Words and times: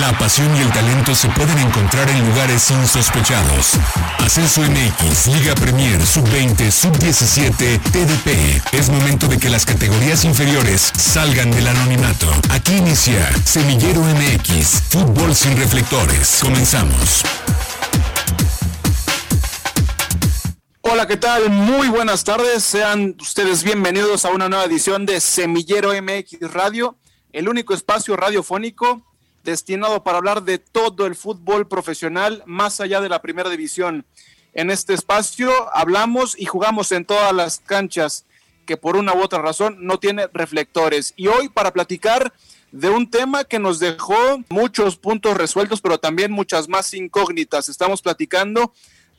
La 0.00 0.10
pasión 0.18 0.56
y 0.56 0.60
el 0.60 0.72
talento 0.72 1.14
se 1.14 1.28
pueden 1.28 1.58
encontrar 1.58 2.08
en 2.08 2.26
lugares 2.26 2.70
insospechados. 2.70 3.74
Ascenso 4.20 4.62
MX, 4.62 5.26
Liga 5.26 5.54
Premier, 5.54 6.00
Sub-20, 6.00 6.70
Sub-17, 6.70 7.78
TDP. 7.78 8.74
Es 8.74 8.88
momento 8.88 9.28
de 9.28 9.38
que 9.38 9.50
las 9.50 9.66
categorías 9.66 10.24
inferiores 10.24 10.92
salgan 10.96 11.50
del 11.50 11.66
anonimato. 11.66 12.26
Aquí 12.48 12.76
inicia 12.76 13.30
Semillero 13.44 14.00
MX, 14.00 14.82
Fútbol 14.88 15.34
sin 15.34 15.58
reflectores. 15.58 16.38
Comenzamos. 16.40 17.22
Hola, 20.80 21.06
¿qué 21.06 21.18
tal? 21.18 21.50
Muy 21.50 21.88
buenas 21.88 22.24
tardes. 22.24 22.64
Sean 22.64 23.14
ustedes 23.20 23.62
bienvenidos 23.62 24.24
a 24.24 24.30
una 24.30 24.48
nueva 24.48 24.64
edición 24.64 25.04
de 25.04 25.20
Semillero 25.20 25.90
MX 25.90 26.50
Radio, 26.50 26.96
el 27.30 27.46
único 27.46 27.74
espacio 27.74 28.16
radiofónico 28.16 29.11
destinado 29.44 30.02
para 30.02 30.18
hablar 30.18 30.42
de 30.42 30.58
todo 30.58 31.06
el 31.06 31.14
fútbol 31.14 31.66
profesional 31.66 32.42
más 32.46 32.80
allá 32.80 33.00
de 33.00 33.08
la 33.08 33.22
primera 33.22 33.50
división. 33.50 34.04
En 34.54 34.70
este 34.70 34.94
espacio 34.94 35.50
hablamos 35.74 36.38
y 36.38 36.44
jugamos 36.44 36.92
en 36.92 37.04
todas 37.04 37.32
las 37.32 37.60
canchas 37.60 38.24
que 38.66 38.76
por 38.76 38.96
una 38.96 39.14
u 39.14 39.20
otra 39.20 39.40
razón 39.40 39.78
no 39.80 39.98
tiene 39.98 40.28
reflectores. 40.32 41.14
Y 41.16 41.26
hoy 41.26 41.48
para 41.48 41.72
platicar 41.72 42.32
de 42.70 42.88
un 42.88 43.10
tema 43.10 43.44
que 43.44 43.58
nos 43.58 43.78
dejó 43.78 44.16
muchos 44.48 44.96
puntos 44.96 45.36
resueltos, 45.36 45.80
pero 45.80 45.98
también 45.98 46.32
muchas 46.32 46.68
más 46.68 46.92
incógnitas. 46.94 47.68
Estamos 47.68 48.02
platicando 48.02 48.72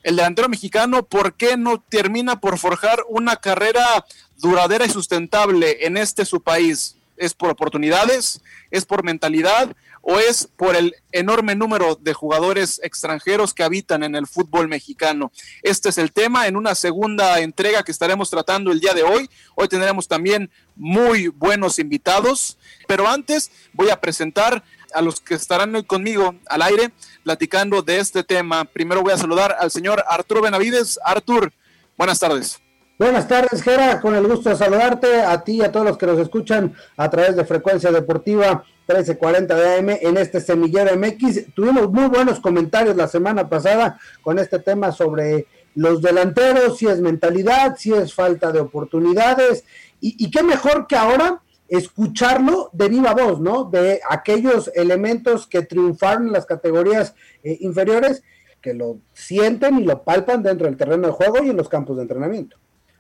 el 0.04 0.18
delantero 0.18 0.50
mexicano, 0.50 1.04
¿por 1.04 1.36
qué 1.36 1.56
no 1.56 1.80
termina 1.80 2.42
por 2.42 2.58
forjar 2.58 3.04
una 3.08 3.38
carrera 3.38 4.06
duradera 4.38 4.86
y 4.86 4.90
sustentable 4.90 5.86
en 5.86 5.96
este 5.96 6.26
su 6.26 6.42
país? 6.42 6.98
¿Es 7.16 7.34
por 7.34 7.50
oportunidades? 7.50 8.42
¿Es 8.70 8.86
por 8.86 9.04
mentalidad? 9.04 9.74
¿O 10.06 10.20
es 10.20 10.50
por 10.58 10.76
el 10.76 10.94
enorme 11.14 11.56
número 11.56 11.96
de 11.96 12.14
jugadores 12.14 12.82
extranjeros 12.84 13.54
que 13.54 13.64
habitan 13.64 14.04
en 14.04 14.16
el 14.16 14.28
fútbol 14.28 14.68
mexicano? 14.68 15.32
Este 15.62 15.88
es 15.88 15.98
el 15.98 16.12
tema 16.12 16.46
en 16.46 16.58
una 16.58 16.76
segunda 16.76 17.40
entrega 17.40 17.84
que 17.84 17.94
estaremos 17.94 18.30
tratando 18.30 18.74
el 18.74 18.82
día 18.82 18.94
de 18.94 19.04
hoy. 19.04 19.30
Hoy 19.56 19.70
tendremos 19.70 20.10
también 20.10 20.52
muy 20.76 21.30
buenos 21.30 21.80
invitados, 21.80 22.58
pero 22.86 23.08
antes 23.08 23.50
voy 23.72 23.92
a 23.92 24.02
presentar 24.02 24.62
a 24.94 25.02
los 25.02 25.22
que 25.22 25.36
estarán 25.36 25.74
hoy 25.74 25.86
conmigo 25.86 26.36
al 26.48 26.64
aire 26.64 26.92
platicando 27.24 27.82
de 27.82 28.00
este 28.00 28.26
tema. 28.26 28.66
Primero 28.66 29.04
voy 29.04 29.14
a 29.14 29.18
saludar 29.18 29.56
al 29.58 29.72
señor 29.72 30.04
Arturo 30.06 30.42
Benavides. 30.42 31.00
Artur, 31.06 31.54
buenas 31.98 32.20
tardes. 32.20 32.60
Buenas 33.00 33.26
tardes, 33.28 33.64
Gera, 33.64 34.02
con 34.02 34.16
el 34.16 34.28
gusto 34.28 34.50
de 34.50 34.58
saludarte 34.58 35.22
a 35.22 35.44
ti 35.46 35.54
y 35.54 35.62
a 35.62 35.72
todos 35.72 35.86
los 35.86 35.98
que 35.98 36.06
nos 36.08 36.20
escuchan 36.20 36.76
a 36.98 37.10
través 37.10 37.38
de 37.38 37.46
Frecuencia 37.46 37.90
Deportiva 37.90 38.66
1340 38.88 39.56
de 39.56 39.76
AM 39.76 39.90
en 39.90 40.18
este 40.18 40.42
Semillero 40.42 40.96
MX. 40.98 41.54
Tuvimos 41.54 41.90
muy 41.90 42.08
buenos 42.08 42.40
comentarios 42.40 42.96
la 42.98 43.08
semana 43.08 43.48
pasada 43.48 44.00
con 44.22 44.40
este 44.40 44.60
tema 44.60 44.92
sobre 44.92 45.48
los 45.76 46.02
delanteros, 46.02 46.78
si 46.78 46.88
es 46.88 47.00
mentalidad, 47.00 47.78
si 47.78 47.94
es 47.94 48.14
falta 48.14 48.52
de 48.52 48.60
oportunidades, 48.60 49.64
y, 50.02 50.30
qué 50.32 50.44
mejor 50.44 50.86
que 50.86 50.98
ahora 50.98 51.42
escucharlo 51.70 52.70
de 52.74 52.90
viva 52.90 53.14
voz, 53.14 53.40
¿no? 53.40 53.64
De 53.64 54.02
aquellos 54.10 54.70
elementos 54.76 55.48
que 55.48 55.62
triunfaron 55.62 56.28
en 56.28 56.34
las 56.34 56.46
categorías 56.46 57.16
eh, 57.42 57.58
inferiores, 57.62 58.22
que 58.62 58.74
lo 58.74 58.98
sienten 59.14 59.80
y 59.80 59.86
lo 59.86 60.04
palpan 60.04 60.44
dentro 60.44 60.68
del 60.68 60.76
terreno 60.76 61.08
de 61.08 61.14
juego 61.14 61.42
y 61.42 61.50
en 61.50 61.58
los 61.58 61.70
campos 61.70 61.96
de 61.96 62.02
entrenamiento. 62.02 62.58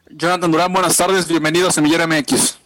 Jonathan 0.09 0.49
Durán, 0.49 0.71
buenas 0.71 0.95
tardes, 0.95 1.27
bienvenido 1.27 1.67
a 1.67 1.71
Semillero 1.71 2.07
MX. 2.07 2.62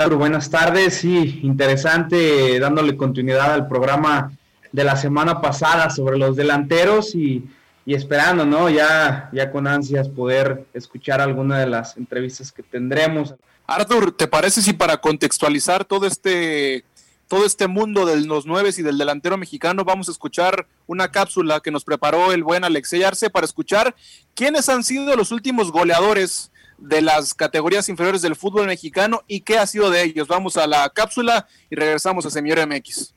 Claro, 0.00 0.16
buenas 0.16 0.48
tardes, 0.48 0.94
sí, 0.94 1.40
interesante, 1.42 2.58
dándole 2.58 2.96
continuidad 2.96 3.52
al 3.52 3.68
programa 3.68 4.32
de 4.72 4.82
la 4.82 4.96
semana 4.96 5.42
pasada 5.42 5.90
sobre 5.90 6.16
los 6.16 6.36
delanteros 6.36 7.14
y, 7.14 7.44
esperando, 7.84 8.46
¿no? 8.46 8.70
Ya, 8.70 9.28
ya 9.30 9.52
con 9.52 9.66
ansias 9.66 10.08
poder 10.08 10.64
escuchar 10.72 11.20
alguna 11.20 11.58
de 11.58 11.66
las 11.66 11.98
entrevistas 11.98 12.50
que 12.50 12.62
tendremos. 12.62 13.34
Arthur, 13.66 14.12
¿te 14.12 14.26
parece 14.26 14.62
si 14.62 14.72
para 14.72 14.96
contextualizar 14.96 15.84
todo 15.84 16.06
este, 16.06 16.82
todo 17.28 17.44
este 17.44 17.66
mundo 17.66 18.06
de 18.06 18.22
los 18.22 18.46
nueve 18.46 18.70
y 18.74 18.80
del 18.80 18.96
delantero 18.96 19.36
mexicano 19.36 19.84
vamos 19.84 20.08
a 20.08 20.12
escuchar 20.12 20.66
una 20.86 21.10
cápsula 21.10 21.60
que 21.60 21.70
nos 21.70 21.84
preparó 21.84 22.32
el 22.32 22.42
buen 22.42 22.64
Alexey 22.64 23.02
Arce 23.02 23.28
para 23.28 23.44
escuchar 23.44 23.94
quiénes 24.34 24.70
han 24.70 24.82
sido 24.82 25.14
los 25.14 25.30
últimos 25.30 25.70
goleadores 25.70 26.49
de 26.80 27.02
las 27.02 27.34
categorías 27.34 27.88
inferiores 27.88 28.22
del 28.22 28.36
fútbol 28.36 28.66
mexicano 28.66 29.22
y 29.26 29.40
qué 29.40 29.58
ha 29.58 29.66
sido 29.66 29.90
de 29.90 30.02
ellos? 30.02 30.28
Vamos 30.28 30.56
a 30.56 30.66
la 30.66 30.88
cápsula 30.90 31.46
y 31.70 31.76
regresamos 31.76 32.26
a 32.26 32.30
Semillero 32.30 32.66
MX. 32.66 33.14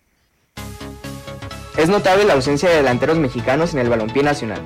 Es 1.78 1.90
notable 1.90 2.26
la 2.26 2.34
ausencia 2.34 2.70
de 2.70 2.76
delanteros 2.76 3.18
mexicanos 3.18 3.74
en 3.74 3.80
el 3.80 3.90
balompié 3.90 4.22
nacional. 4.22 4.62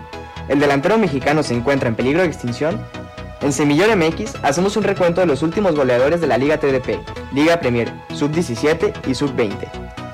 ¿El 0.50 0.60
delantero 0.60 0.98
mexicano 0.98 1.44
se 1.44 1.54
encuentra 1.54 1.90
en 1.90 1.96
peligro 1.96 2.22
de 2.22 2.28
extinción? 2.28 2.86
En 3.42 3.54
Semillero 3.54 3.96
MX 3.96 4.36
hacemos 4.44 4.76
un 4.78 4.84
recuento 4.84 5.22
de 5.22 5.28
los 5.28 5.44
últimos 5.44 5.76
goleadores 5.76 6.20
de 6.20 6.28
la 6.28 6.38
Liga 6.38 6.60
TDP, 6.60 7.00
Liga 7.34 7.60
Premier, 7.60 7.94
Sub-17 8.14 9.08
y 9.08 9.14
Sub-20. 9.14 10.07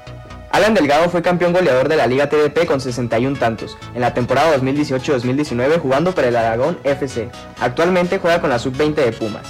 Alan 0.53 0.75
Delgado 0.75 1.09
fue 1.09 1.24
campeón 1.24 1.52
goleador 1.52 1.90
de 1.90 1.96
la 1.96 2.06
Liga 2.06 2.30
TDP 2.30 2.68
con 2.68 2.80
61 2.80 3.40
tantos 3.40 3.75
en 3.96 4.02
la 4.02 4.14
temporada 4.14 4.56
2018-2019 4.58 5.80
jugando 5.80 6.14
para 6.14 6.28
el 6.28 6.36
Aragón 6.36 6.78
FC. 6.84 7.28
Actualmente 7.59 8.19
juega 8.19 8.40
con 8.40 8.52
la 8.52 8.59
Sub-20 8.59 8.94
de 8.94 9.12
Pumas. 9.14 9.47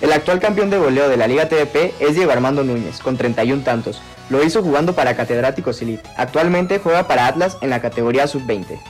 El 0.00 0.12
actual 0.12 0.40
campeón 0.40 0.68
de 0.68 0.78
goleo 0.78 1.08
de 1.08 1.16
la 1.16 1.28
Liga 1.28 1.48
TDP 1.48 1.94
es 2.00 2.16
Diego 2.16 2.32
Armando 2.32 2.64
Núñez, 2.64 2.98
con 2.98 3.16
31 3.16 3.62
tantos. 3.62 4.02
Lo 4.30 4.42
hizo 4.42 4.64
jugando 4.64 4.94
para 4.94 5.14
Catedráticos 5.14 5.80
Elite. 5.80 6.02
Actualmente 6.16 6.80
juega 6.80 7.06
para 7.06 7.28
Atlas 7.28 7.56
en 7.60 7.70
la 7.70 7.80
categoría 7.80 8.26
Sub-20. 8.26 8.80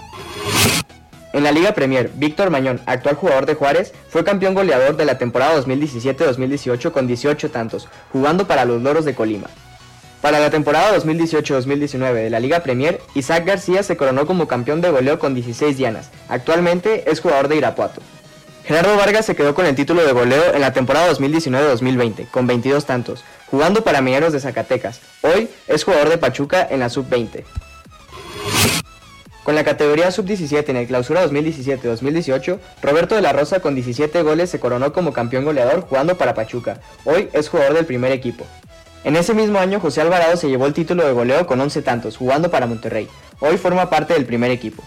En 1.35 1.45
la 1.45 1.53
Liga 1.53 1.75
Premier, 1.75 2.11
Víctor 2.15 2.49
Mañón, 2.49 2.81
actual 2.87 3.17
jugador 3.17 3.45
de 3.45 3.57
Juárez, 3.57 3.93
fue 4.09 4.25
campeón 4.25 4.55
goleador 4.55 4.97
de 4.97 5.05
la 5.05 5.19
temporada 5.19 5.61
2017-2018 5.61 6.93
con 6.93 7.07
18 7.07 7.51
tantos, 7.51 7.89
jugando 8.11 8.47
para 8.47 8.65
los 8.65 8.81
Loros 8.81 9.05
de 9.05 9.15
Colima. 9.15 9.49
Para 10.21 10.39
la 10.39 10.51
temporada 10.51 10.95
2018-2019 10.99 12.13
de 12.13 12.31
la 12.31 12.41
Liga 12.41 12.61
Premier, 12.61 13.01
Isaac 13.15 13.47
García 13.47 13.83
se 13.83 13.97
coronó 13.97 14.27
como 14.27 14.47
campeón 14.47 14.83
de 14.83 14.91
goleo 14.91 15.19
con 15.19 15.35
16 15.35 15.79
dianas. 15.79 16.11
Actualmente 16.29 17.11
es 17.11 17.21
jugador 17.21 17.49
de 17.49 17.57
Irapuato. 17.57 18.03
Gerardo 18.65 18.97
Vargas 18.99 19.25
se 19.25 19.35
quedó 19.35 19.55
con 19.55 19.65
el 19.65 19.75
título 19.75 20.05
de 20.05 20.13
goleo 20.13 20.55
en 20.55 20.61
la 20.61 20.75
temporada 20.75 21.11
2019-2020, 21.13 22.31
con 22.31 22.47
22 22.47 22.85
tantos, 22.85 23.25
jugando 23.47 23.83
para 23.83 24.03
Mineros 24.03 24.35
de 24.35 24.41
Zacatecas. 24.41 25.01
Hoy 25.23 25.49
es 25.67 25.85
jugador 25.85 26.11
de 26.11 26.19
Pachuca 26.19 26.69
en 26.71 26.81
la 26.81 26.91
Sub-20. 26.91 27.43
Con 29.43 29.55
la 29.55 29.65
categoría 29.65 30.11
sub-17 30.11 30.69
en 30.69 30.77
el 30.77 30.87
clausura 30.87 31.25
2017-2018, 31.27 32.59
Roberto 32.83 33.15
de 33.15 33.23
la 33.23 33.33
Rosa 33.33 33.61
con 33.61 33.75
17 33.75 34.23
goles 34.23 34.51
se 34.51 34.61
coronó 34.61 34.93
como 34.93 35.15
campeón 35.15 35.47
goleador 35.47 35.81
jugando 35.81 36.19
para 36.19 36.35
Pachuca. 36.35 36.79
Hoy 37.05 37.31
es 37.33 37.49
jugador 37.49 37.75
del 37.75 37.87
primer 37.87 38.13
equipo. 38.13 38.47
En 39.03 39.17
ese 39.17 39.33
mismo 39.33 39.59
año, 39.59 39.81
José 39.81 40.03
Alvarado 40.03 40.37
se 40.37 40.49
llevó 40.49 40.67
el 40.67 40.75
título 40.75 41.07
de 41.07 41.13
goleo 41.13 41.47
con 41.47 41.59
11 41.59 41.81
tantos, 41.81 42.19
jugando 42.19 42.51
para 42.51 42.67
Monterrey. 42.67 43.09
Hoy 43.41 43.57
forma 43.57 43.89
parte 43.89 44.13
del 44.13 44.27
primer 44.27 44.51
equipo. 44.51 44.85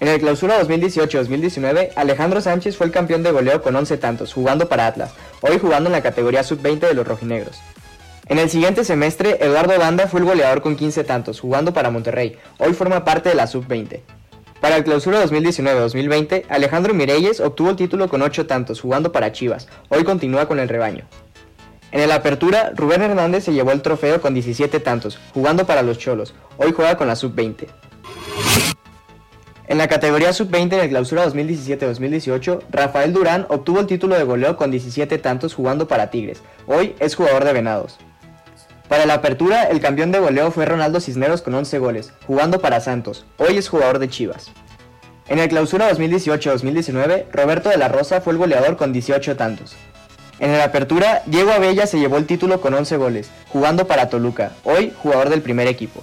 En 0.00 0.08
el 0.08 0.18
clausura 0.18 0.62
2018-2019, 0.62 1.90
Alejandro 1.94 2.40
Sánchez 2.40 2.78
fue 2.78 2.86
el 2.86 2.92
campeón 2.92 3.22
de 3.22 3.32
goleo 3.32 3.60
con 3.60 3.76
11 3.76 3.98
tantos, 3.98 4.32
jugando 4.32 4.66
para 4.66 4.86
Atlas, 4.86 5.12
hoy 5.42 5.58
jugando 5.58 5.88
en 5.90 5.92
la 5.92 6.02
categoría 6.02 6.42
sub-20 6.42 6.78
de 6.80 6.94
los 6.94 7.06
rojinegros. 7.06 7.60
En 8.28 8.38
el 8.38 8.48
siguiente 8.48 8.82
semestre, 8.82 9.36
Eduardo 9.44 9.78
Banda 9.78 10.06
fue 10.06 10.20
el 10.20 10.26
goleador 10.26 10.62
con 10.62 10.74
15 10.74 11.04
tantos, 11.04 11.38
jugando 11.38 11.74
para 11.74 11.90
Monterrey. 11.90 12.38
Hoy 12.56 12.72
forma 12.72 13.04
parte 13.04 13.28
de 13.28 13.34
la 13.34 13.46
sub-20. 13.46 14.00
Para 14.62 14.76
el 14.76 14.84
clausura 14.84 15.22
2019-2020, 15.26 16.44
Alejandro 16.48 16.94
Mireyes 16.94 17.40
obtuvo 17.40 17.70
el 17.70 17.76
título 17.76 18.08
con 18.08 18.22
8 18.22 18.46
tantos, 18.46 18.80
jugando 18.80 19.12
para 19.12 19.32
Chivas. 19.32 19.68
Hoy 19.90 20.04
continúa 20.04 20.46
con 20.46 20.60
el 20.60 20.68
rebaño. 20.68 21.04
En 21.92 22.00
el 22.00 22.12
Apertura, 22.12 22.72
Rubén 22.76 23.02
Hernández 23.02 23.44
se 23.44 23.52
llevó 23.52 23.72
el 23.72 23.82
trofeo 23.82 24.20
con 24.20 24.32
17 24.32 24.78
tantos, 24.80 25.18
jugando 25.34 25.66
para 25.66 25.82
los 25.82 25.98
Cholos. 25.98 26.34
Hoy 26.56 26.72
juega 26.72 26.96
con 26.96 27.08
la 27.08 27.16
sub-20. 27.16 27.66
En 29.66 29.78
la 29.78 29.88
categoría 29.88 30.32
sub-20 30.32 30.72
en 30.74 30.80
el 30.80 30.88
clausura 30.88 31.26
2017-2018, 31.26 32.62
Rafael 32.70 33.12
Durán 33.12 33.46
obtuvo 33.48 33.80
el 33.80 33.86
título 33.86 34.16
de 34.16 34.24
goleo 34.24 34.56
con 34.56 34.70
17 34.70 35.18
tantos 35.18 35.54
jugando 35.54 35.88
para 35.88 36.10
Tigres. 36.10 36.42
Hoy 36.66 36.94
es 37.00 37.14
jugador 37.16 37.44
de 37.44 37.52
Venados. 37.52 37.98
Para 38.88 39.06
la 39.06 39.14
apertura, 39.14 39.64
el 39.64 39.80
campeón 39.80 40.10
de 40.10 40.18
goleo 40.18 40.50
fue 40.50 40.66
Ronaldo 40.66 41.00
Cisneros 41.00 41.42
con 41.42 41.54
11 41.54 41.78
goles, 41.78 42.12
jugando 42.26 42.60
para 42.60 42.80
Santos. 42.80 43.24
Hoy 43.36 43.56
es 43.56 43.68
jugador 43.68 44.00
de 44.00 44.08
Chivas. 44.08 44.50
En 45.28 45.38
el 45.38 45.48
clausura 45.48 45.88
2018-2019, 45.92 47.26
Roberto 47.30 47.68
de 47.68 47.76
la 47.76 47.86
Rosa 47.86 48.20
fue 48.20 48.32
el 48.32 48.38
goleador 48.38 48.76
con 48.76 48.92
18 48.92 49.36
tantos. 49.36 49.76
En 50.40 50.56
la 50.56 50.64
apertura, 50.64 51.22
Diego 51.26 51.52
Abella 51.52 51.86
se 51.86 51.98
llevó 51.98 52.16
el 52.16 52.26
título 52.26 52.62
con 52.62 52.72
11 52.72 52.96
goles, 52.96 53.30
jugando 53.50 53.86
para 53.86 54.08
Toluca, 54.08 54.52
hoy 54.64 54.90
jugador 55.02 55.28
del 55.28 55.42
primer 55.42 55.68
equipo. 55.68 56.02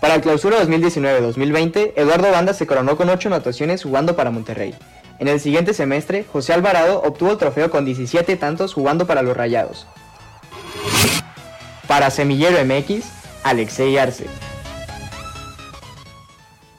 Para 0.00 0.16
el 0.16 0.22
clausura 0.22 0.60
2019-2020, 0.60 1.92
Eduardo 1.94 2.32
Banda 2.32 2.52
se 2.52 2.66
coronó 2.66 2.96
con 2.96 3.08
8 3.08 3.28
anotaciones 3.28 3.84
jugando 3.84 4.16
para 4.16 4.32
Monterrey. 4.32 4.74
En 5.20 5.28
el 5.28 5.38
siguiente 5.38 5.72
semestre, 5.72 6.24
José 6.30 6.52
Alvarado 6.52 7.00
obtuvo 7.02 7.30
el 7.30 7.38
trofeo 7.38 7.70
con 7.70 7.84
17 7.84 8.36
tantos 8.36 8.74
jugando 8.74 9.06
para 9.06 9.22
los 9.22 9.36
Rayados. 9.36 9.86
Para 11.86 12.10
Semillero 12.10 12.58
MX, 12.64 13.04
Alexei 13.44 13.96
Arce. 13.96 14.26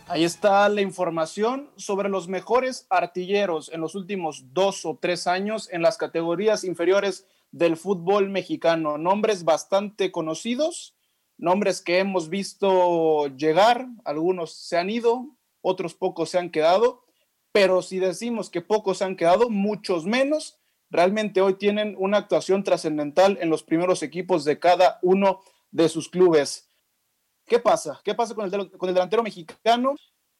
Ahí 0.08 0.24
está 0.24 0.70
la 0.70 0.82
información 0.82 1.72
sobre 1.78 2.10
los 2.10 2.28
mejores 2.28 2.86
artilleros 2.92 3.72
en 3.74 3.82
los 3.82 3.96
últimos 3.96 4.54
dos 4.54 4.86
o 4.86 5.00
tres 5.02 5.26
años 5.26 5.68
en 5.72 5.82
las 5.82 5.98
categorías 5.98 6.64
inferiores 6.64 7.26
del 7.52 7.76
fútbol 7.76 8.30
mexicano. 8.30 9.00
Nombres 9.00 9.46
bastante 9.46 10.12
conocidos, 10.12 10.96
nombres 11.38 11.82
que 11.82 11.98
hemos 11.98 12.30
visto 12.30 13.36
llegar, 13.36 13.88
algunos 14.04 14.54
se 14.54 14.78
han 14.78 14.92
ido, 14.92 15.26
otros 15.62 15.96
pocos 15.96 16.30
se 16.30 16.38
han 16.38 16.52
quedado, 16.52 17.04
pero 17.52 17.82
si 17.82 17.98
decimos 17.98 18.52
que 18.52 18.62
pocos 18.62 19.00
se 19.00 19.06
han 19.06 19.16
quedado, 19.16 19.50
muchos 19.50 20.06
menos, 20.06 20.60
realmente 20.92 21.42
hoy 21.42 21.56
tienen 21.56 21.96
una 21.98 22.20
actuación 22.20 22.64
trascendental 22.64 23.40
en 23.42 23.50
los 23.50 23.64
primeros 23.64 24.04
equipos 24.04 24.46
de 24.46 24.60
cada 24.60 25.00
uno 25.02 25.42
de 25.72 25.90
sus 25.90 26.10
clubes. 26.10 26.65
¿Qué 27.46 27.60
pasa? 27.60 28.00
¿Qué 28.04 28.16
pasa 28.16 28.34
con 28.34 28.46
el, 28.46 28.72
con 28.72 28.90
el 28.90 28.96
delantero 28.96 29.24
mexicano? 29.24 29.96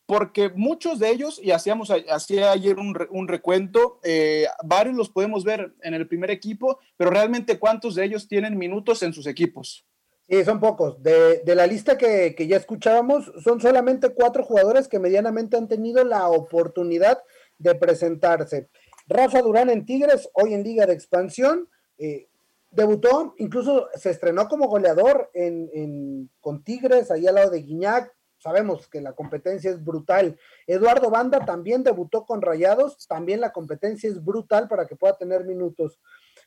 Porque 0.06 0.50
muchos 0.50 1.00
de 1.00 1.10
ellos, 1.10 1.40
y 1.42 1.52
hacíamos 1.52 1.92
hacía 2.12 2.52
ayer 2.52 2.78
un, 2.78 3.28
recuento, 3.28 4.00
eh, 4.04 4.46
varios 4.64 4.96
los 4.96 5.10
podemos 5.10 5.44
ver 5.44 5.74
en 5.82 5.96
el 5.96 6.08
primer 6.08 6.30
equipo, 6.30 6.80
pero 6.96 7.10
realmente 7.10 7.58
cuántos 7.58 7.96
de 7.96 8.06
ellos 8.06 8.28
tienen 8.28 8.58
minutos 8.58 9.02
en 9.02 9.14
sus 9.14 9.26
equipos. 9.26 9.86
Sí, 10.28 10.44
son 10.44 10.60
pocos. 10.60 11.02
De, 11.02 11.42
la 11.46 11.66
lista 11.66 11.98
que, 11.98 12.36
que, 12.36 12.48
ya 12.48 12.58
escuchábamos, 12.58 13.32
son 13.44 13.60
solamente 13.60 14.10
cuatro 14.10 14.44
jugadores 14.44 14.88
que 14.88 15.00
medianamente 15.00 15.58
han 15.58 15.68
tenido 15.68 16.04
la 16.04 16.28
oportunidad 16.28 17.22
de 17.58 17.76
presentarse. 17.76 18.70
Rafa 19.08 19.42
Durán 19.42 19.70
en 19.70 19.86
Tigres, 19.86 20.30
hoy 20.34 20.54
en 20.54 20.64
Liga 20.64 20.86
de 20.86 20.94
Expansión, 20.94 21.70
eh, 21.98 22.28
debutó, 22.76 23.34
incluso 23.38 23.88
se 23.96 24.10
estrenó 24.10 24.48
como 24.48 24.68
goleador 24.68 25.30
en, 25.34 26.30
con 26.40 26.64
Tigres, 26.64 27.10
ahí 27.12 27.26
al 27.28 27.36
lado 27.36 27.50
de 27.52 27.62
Guiñac. 27.62 28.14
Sabemos 28.38 28.88
que 28.88 29.02
la 29.02 29.14
competencia 29.14 29.72
es 29.72 29.84
brutal. 29.84 30.38
Eduardo 30.68 31.10
Banda 31.10 31.40
también 31.46 31.84
debutó 31.84 32.26
con 32.26 32.42
Rayados, 32.42 33.08
también 33.08 33.42
la 33.42 33.52
competencia 33.52 34.08
es 34.08 34.24
brutal 34.24 34.68
para 34.68 34.86
que 34.86 34.96
pueda 34.96 35.18
tener 35.18 35.46
minutos. 35.46 36.00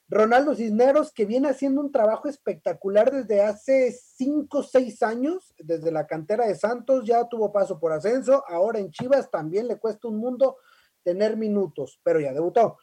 Ronaldo 0.07 0.55
Cisneros, 0.55 1.13
que 1.13 1.25
viene 1.25 1.49
haciendo 1.49 1.81
un 1.81 1.91
trabajo 1.91 2.29
espectacular 2.29 3.11
desde 3.11 3.43
hace 3.43 3.91
cinco 3.93 4.59
o 4.59 4.63
seis 4.63 5.03
años, 5.03 5.55
desde 5.59 5.91
la 5.91 6.07
cantera 6.07 6.47
de 6.47 6.55
Santos, 6.55 7.05
ya 7.05 7.27
tuvo 7.27 7.53
paso 7.53 7.81
por 7.81 7.93
ascenso, 7.93 8.45
ahora 8.47 8.79
en 8.79 8.91
Chivas 8.91 9.31
también 9.31 9.67
le 9.67 9.79
cuesta 9.79 10.09
un 10.09 10.19
mundo 10.19 10.59
tener 11.03 11.37
minutos, 11.37 12.01
pero 12.05 12.21
ya 12.21 12.33
debutó. 12.33 12.79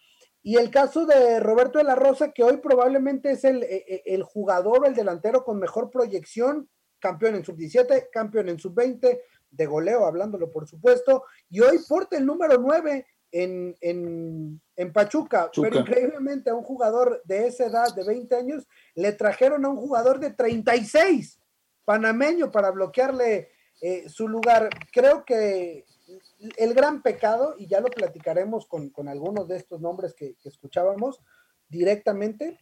Y 0.47 0.57
el 0.57 0.69
caso 0.69 1.07
de 1.07 1.39
Roberto 1.39 1.79
de 1.79 1.85
la 1.85 1.95
Rosa, 1.95 2.31
que 2.31 2.43
hoy 2.43 2.57
probablemente 2.57 3.31
es 3.31 3.43
el, 3.43 3.63
e, 3.63 3.83
e, 3.87 4.03
el 4.05 4.21
jugador 4.21 4.83
o 4.83 4.85
el 4.85 4.93
delantero 4.93 5.43
con 5.43 5.57
mejor 5.57 5.89
proyección, 5.89 6.69
campeón 6.99 7.33
en 7.33 7.43
sub-17, 7.43 8.09
campeón 8.11 8.49
en 8.49 8.59
sub-20, 8.59 9.21
de 9.49 9.65
goleo, 9.65 10.05
hablándolo 10.05 10.51
por 10.51 10.67
supuesto, 10.67 11.23
y 11.49 11.61
hoy 11.61 11.79
porta 11.89 12.15
el 12.17 12.27
número 12.27 12.59
9 12.59 13.07
en, 13.31 13.75
en, 13.81 14.61
en 14.75 14.93
Pachuca, 14.93 15.49
pero 15.59 15.79
increíblemente 15.79 16.51
a 16.51 16.53
un 16.53 16.63
jugador 16.63 17.23
de 17.25 17.47
esa 17.47 17.65
edad, 17.65 17.95
de 17.95 18.05
20 18.05 18.35
años, 18.35 18.67
le 18.93 19.13
trajeron 19.13 19.65
a 19.65 19.69
un 19.69 19.77
jugador 19.77 20.19
de 20.19 20.29
36, 20.29 21.39
panameño, 21.85 22.51
para 22.51 22.69
bloquearle 22.69 23.49
eh, 23.81 24.07
su 24.09 24.27
lugar. 24.27 24.69
Creo 24.91 25.25
que 25.25 25.85
el 26.57 26.73
gran 26.73 27.01
pecado, 27.01 27.55
y 27.57 27.67
ya 27.67 27.79
lo 27.79 27.89
platicaremos 27.89 28.67
con, 28.67 28.89
con 28.89 29.07
algunos 29.07 29.47
de 29.47 29.57
estos 29.57 29.81
nombres 29.81 30.13
que, 30.13 30.35
escuchábamos 30.43 31.21
directamente, 31.67 32.59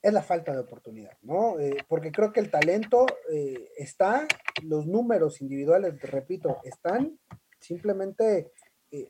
es 0.00 0.12
la 0.12 0.22
falta 0.22 0.52
de 0.52 0.60
oportunidad, 0.60 1.16
¿no? 1.22 1.60
Eh, 1.60 1.76
porque 1.88 2.10
creo 2.10 2.32
que 2.32 2.40
el 2.40 2.50
talento 2.50 3.06
eh, 3.32 3.70
está, 3.76 4.26
los 4.62 4.86
números 4.86 5.40
individuales, 5.40 6.00
repito, 6.02 6.58
están, 6.64 7.18
simplemente 7.60 8.52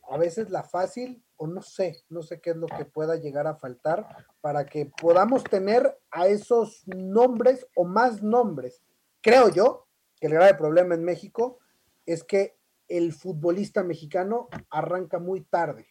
a 0.09 0.17
veces 0.17 0.51
la 0.51 0.63
fácil, 0.63 1.25
o 1.37 1.47
no 1.47 1.61
sé, 1.61 2.05
no 2.09 2.23
sé 2.23 2.41
qué 2.41 2.51
es 2.51 2.57
lo 2.57 2.69
que 2.69 2.85
pueda 2.85 3.17
llegar 3.17 3.49
a 3.49 3.57
faltar 3.57 4.07
para 4.41 4.65
que 4.65 4.87
podamos 4.87 5.43
tener 5.43 5.99
a 6.11 6.29
esos 6.29 6.85
nombres 6.87 7.67
o 7.75 7.85
más 7.85 8.23
nombres. 8.23 8.81
Creo 9.21 9.49
yo 9.49 9.89
que 10.21 10.29
el 10.29 10.35
grave 10.35 10.55
problema 10.55 10.95
en 10.95 11.03
México 11.03 11.59
es 12.07 12.23
que 12.23 12.57
el 12.93 13.15
futbolista 13.15 13.83
mexicano 13.83 14.49
arranca 14.69 15.19
muy 15.19 15.41
tarde 15.41 15.87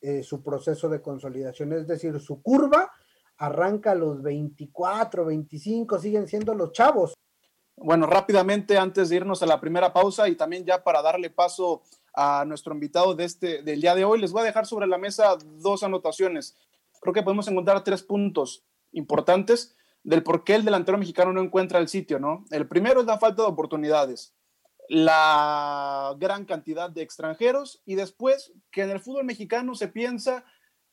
eh, 0.00 0.24
su 0.24 0.42
proceso 0.42 0.88
de 0.88 1.00
consolidación, 1.00 1.72
es 1.72 1.86
decir, 1.86 2.18
su 2.20 2.42
curva 2.42 2.90
arranca 3.38 3.92
a 3.92 3.94
los 3.94 4.22
24, 4.22 5.24
25, 5.24 5.98
siguen 5.98 6.26
siendo 6.26 6.52
los 6.54 6.72
chavos. 6.72 7.14
Bueno, 7.76 8.06
rápidamente 8.06 8.76
antes 8.76 9.08
de 9.08 9.16
irnos 9.16 9.42
a 9.42 9.46
la 9.46 9.60
primera 9.60 9.92
pausa 9.92 10.28
y 10.28 10.34
también 10.34 10.64
ya 10.64 10.82
para 10.82 11.00
darle 11.00 11.30
paso 11.30 11.82
a 12.12 12.44
nuestro 12.44 12.74
invitado 12.74 13.14
de 13.14 13.24
este, 13.24 13.62
del 13.62 13.80
día 13.80 13.94
de 13.94 14.04
hoy, 14.04 14.20
les 14.20 14.32
voy 14.32 14.42
a 14.42 14.46
dejar 14.46 14.66
sobre 14.66 14.86
la 14.86 14.98
mesa 14.98 15.36
dos 15.60 15.82
anotaciones. 15.82 16.56
Creo 17.00 17.14
que 17.14 17.22
podemos 17.22 17.46
encontrar 17.46 17.84
tres 17.84 18.02
puntos 18.02 18.64
importantes 18.92 19.76
del 20.02 20.22
por 20.22 20.42
qué 20.44 20.54
el 20.54 20.64
delantero 20.64 20.98
mexicano 20.98 21.32
no 21.32 21.42
encuentra 21.42 21.78
el 21.78 21.88
sitio, 21.88 22.18
¿no? 22.18 22.44
El 22.50 22.66
primero 22.66 23.00
es 23.00 23.06
la 23.06 23.18
falta 23.18 23.42
de 23.42 23.48
oportunidades, 23.48 24.35
la 24.88 26.14
gran 26.18 26.44
cantidad 26.44 26.90
de 26.90 27.02
extranjeros 27.02 27.82
y 27.84 27.94
después 27.94 28.52
que 28.70 28.82
en 28.82 28.90
el 28.90 29.00
fútbol 29.00 29.24
mexicano 29.24 29.74
se 29.74 29.88
piensa 29.88 30.44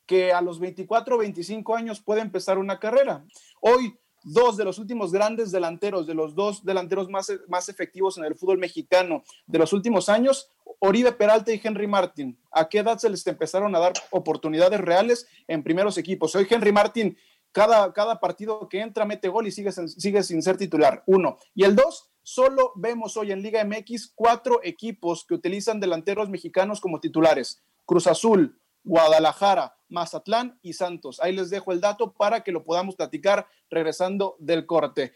que 0.06 0.32
a 0.32 0.40
los 0.40 0.58
24 0.58 1.16
o 1.16 1.18
25 1.18 1.76
años 1.76 2.02
puede 2.02 2.20
empezar 2.20 2.58
una 2.58 2.78
carrera. 2.78 3.24
Hoy 3.60 3.98
dos 4.24 4.56
de 4.56 4.64
los 4.64 4.78
últimos 4.78 5.12
grandes 5.12 5.52
delanteros, 5.52 6.06
de 6.06 6.14
los 6.14 6.34
dos 6.34 6.64
delanteros 6.64 7.08
más, 7.08 7.32
más 7.48 7.68
efectivos 7.68 8.18
en 8.18 8.24
el 8.24 8.34
fútbol 8.34 8.58
mexicano 8.58 9.22
de 9.46 9.58
los 9.58 9.72
últimos 9.72 10.08
años, 10.08 10.50
Oribe 10.78 11.12
Peralta 11.12 11.52
y 11.52 11.60
Henry 11.62 11.86
Martin. 11.86 12.38
¿A 12.50 12.68
qué 12.68 12.78
edad 12.78 12.98
se 12.98 13.08
les 13.08 13.26
empezaron 13.26 13.74
a 13.74 13.78
dar 13.78 13.92
oportunidades 14.10 14.80
reales 14.80 15.26
en 15.46 15.62
primeros 15.62 15.98
equipos? 15.98 16.34
Hoy 16.34 16.46
Henry 16.48 16.72
Martin, 16.72 17.16
cada, 17.52 17.92
cada 17.92 18.18
partido 18.18 18.68
que 18.68 18.80
entra, 18.80 19.04
mete 19.04 19.28
gol 19.28 19.46
y 19.46 19.52
sigue, 19.52 19.70
sigue 19.72 20.22
sin 20.22 20.42
ser 20.42 20.56
titular. 20.56 21.02
Uno. 21.06 21.38
Y 21.54 21.64
el 21.64 21.76
dos, 21.76 22.10
solo 22.24 22.72
vemos 22.74 23.16
hoy 23.16 23.30
en 23.30 23.42
Liga 23.42 23.64
MX 23.64 24.12
cuatro 24.14 24.58
equipos 24.64 25.24
que 25.28 25.34
utilizan 25.34 25.78
delanteros 25.78 26.28
mexicanos 26.28 26.80
como 26.80 26.98
titulares. 26.98 27.62
Cruz 27.84 28.08
Azul, 28.08 28.58
Guadalajara, 28.82 29.76
Mazatlán 29.88 30.58
y 30.62 30.72
Santos. 30.72 31.20
Ahí 31.20 31.32
les 31.32 31.50
dejo 31.50 31.70
el 31.70 31.80
dato 31.80 32.12
para 32.12 32.42
que 32.42 32.50
lo 32.50 32.64
podamos 32.64 32.96
platicar 32.96 33.46
regresando 33.70 34.36
del 34.40 34.66
corte. 34.66 35.12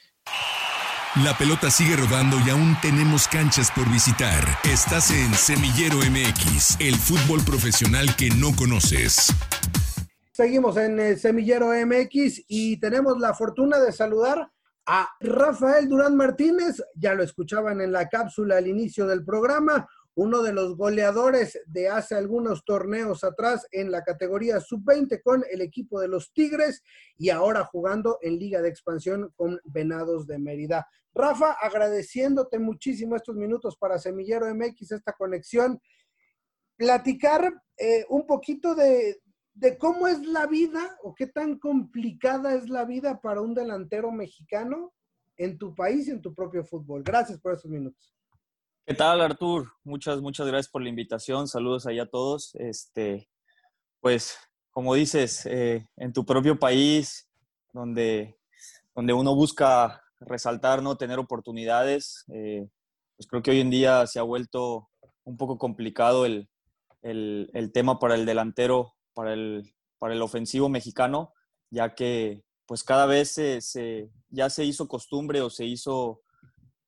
La 1.25 1.37
pelota 1.37 1.71
sigue 1.71 1.97
rodando 1.97 2.37
y 2.47 2.51
aún 2.51 2.77
tenemos 2.81 3.27
canchas 3.27 3.73
por 3.75 3.91
visitar. 3.91 4.45
Estás 4.63 5.11
en 5.11 5.35
Semillero 5.35 5.97
MX, 5.97 6.79
el 6.81 6.95
fútbol 6.95 7.41
profesional 7.45 8.15
que 8.15 8.29
no 8.31 8.55
conoces. 8.55 9.33
Seguimos 10.33 10.77
en 10.77 11.01
el 11.01 11.19
Semillero 11.19 11.71
MX 11.73 12.45
y 12.47 12.77
tenemos 12.77 13.19
la 13.19 13.35
fortuna 13.35 13.79
de 13.81 13.91
saludar 13.91 14.53
a 14.89 15.09
Rafael 15.21 15.89
Durán 15.89 16.17
Martínez. 16.17 16.83
Ya 16.95 17.15
lo 17.15 17.23
escuchaban 17.23 17.81
en 17.83 17.93
la 17.93 18.09
cápsula 18.09 18.57
al 18.57 18.67
inicio 18.67 19.07
del 19.07 19.25
programa 19.25 19.87
uno 20.15 20.43
de 20.43 20.53
los 20.53 20.77
goleadores 20.77 21.61
de 21.67 21.89
hace 21.89 22.17
algunos 22.17 22.65
torneos 22.65 23.23
atrás 23.23 23.69
en 23.71 23.93
la 23.93 24.03
categoría 24.03 24.59
sub-20 24.59 25.23
con 25.23 25.45
el 25.49 25.61
equipo 25.61 26.01
de 26.01 26.09
los 26.09 26.33
Tigres 26.33 26.83
y 27.17 27.31
ahora 27.31 27.65
jugando 27.65 28.19
en 28.23 28.37
Liga 28.37 28.61
de 28.61 28.69
Expansión 28.69 29.33
con 29.37 29.61
Venados 29.63 30.27
de 30.27 30.41
Mérida. 30.41 30.89
Rafa, 31.15 31.53
agradeciéndote 31.53 32.59
muchísimo 32.59 33.15
estos 33.15 33.37
minutos 33.37 33.77
para 33.77 34.01
Semillero 34.01 34.53
MX, 34.53 34.91
esta 34.91 35.13
conexión, 35.13 35.81
platicar 36.77 37.53
eh, 37.77 38.05
un 38.09 38.27
poquito 38.27 38.75
de, 38.75 39.21
de 39.59 39.77
cómo 39.77 40.07
es 40.07 40.25
la 40.25 40.47
vida 40.47 40.97
o 41.03 41.15
qué 41.15 41.27
tan 41.27 41.59
complicada 41.59 42.55
es 42.55 42.69
la 42.69 42.85
vida 42.85 43.21
para 43.21 43.41
un 43.41 43.55
delantero 43.55 44.13
mexicano 44.13 44.93
en 45.37 45.59
tu 45.59 45.75
país 45.75 46.07
y 46.07 46.13
en 46.13 46.23
tu 46.23 46.33
propio 46.33 46.65
fútbol. 46.65 47.03
Gracias 47.03 47.41
por 47.41 47.55
estos 47.55 47.71
minutos. 47.71 48.15
¿Qué 48.87 48.95
tal, 48.95 49.21
Artur? 49.21 49.73
Muchas, 49.83 50.21
muchas 50.21 50.47
gracias 50.47 50.71
por 50.71 50.83
la 50.83 50.89
invitación. 50.89 51.49
Saludos 51.49 51.87
ahí 51.87 51.99
a 51.99 52.09
todos. 52.09 52.55
Este, 52.55 53.29
pues, 54.01 54.39
como 54.71 54.95
dices, 54.95 55.45
eh, 55.47 55.87
en 55.97 56.13
tu 56.13 56.25
propio 56.25 56.59
país, 56.59 57.29
donde, 57.73 58.39
donde 58.95 59.13
uno 59.13 59.35
busca 59.35 60.03
resaltar, 60.21 60.83
¿no? 60.83 60.97
Tener 60.97 61.19
oportunidades, 61.19 62.25
eh, 62.33 62.69
pues 63.17 63.27
creo 63.27 63.43
que 63.43 63.51
hoy 63.51 63.61
en 63.61 63.71
día 63.71 64.07
se 64.07 64.21
ha 64.21 64.23
vuelto 64.23 64.89
un 65.25 65.37
poco 65.37 65.59
complicado 65.59 66.25
el, 66.25 66.49
tema 67.75 67.99
para 67.99 68.15
el 68.15 68.25
delantero, 68.25 68.95
para 69.19 69.33
el, 69.33 69.75
para 69.99 70.15
el 70.15 70.23
ofensivo 70.23 70.69
mexicano, 70.69 71.35
ya 71.71 71.97
que 71.97 72.45
pues 72.67 72.85
cada 72.85 73.05
vez 73.05 73.33
se, 73.33 74.13
ya 74.29 74.49
se 74.49 74.65
hizo 74.65 74.87
costumbre 74.87 75.41
o 75.41 75.51
se 75.51 75.65
hizo 75.65 76.23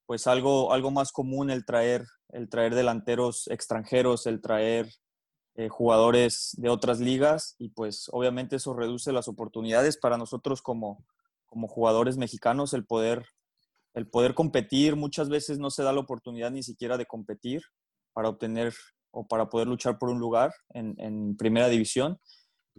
pues 0.07 0.29
algo, 0.29 0.73
algo 0.73 0.93
más 0.93 1.11
común 1.11 1.51
el 1.51 1.65
traer, 1.65 2.07
el 2.29 2.49
traer 2.49 2.77
delanteros 2.77 3.49
extranjeros, 3.49 4.29
el 4.29 4.41
traer 4.41 4.89
eh, 5.57 5.69
jugadores 5.69 6.55
de 6.57 6.69
otras 6.69 7.01
ligas 7.01 7.57
y 7.59 7.71
pues 7.71 8.09
obviamente 8.13 8.55
eso 8.55 8.75
reduce 8.75 9.11
las 9.11 9.27
oportunidades 9.27 9.97
para 9.97 10.17
nosotros 10.17 10.63
como, 10.63 11.05
como 11.47 11.67
jugadores 11.67 12.17
mexicanos, 12.17 12.75
el 12.75 12.87
poder, 12.87 13.27
el 13.93 14.09
poder 14.09 14.35
competir. 14.35 14.95
Muchas 14.95 15.29
veces 15.29 15.59
no 15.59 15.71
se 15.71 15.83
da 15.83 15.93
la 15.93 15.99
oportunidad 15.99 16.53
ni 16.53 16.63
siquiera 16.63 16.97
de 16.97 17.07
competir 17.07 17.63
para 18.13 18.29
obtener 18.29 18.73
o 19.11 19.27
para 19.27 19.49
poder 19.49 19.67
luchar 19.67 19.99
por 19.99 20.09
un 20.09 20.19
lugar 20.19 20.53
en, 20.71 21.37
primera 21.37 21.69
división. 21.69 22.19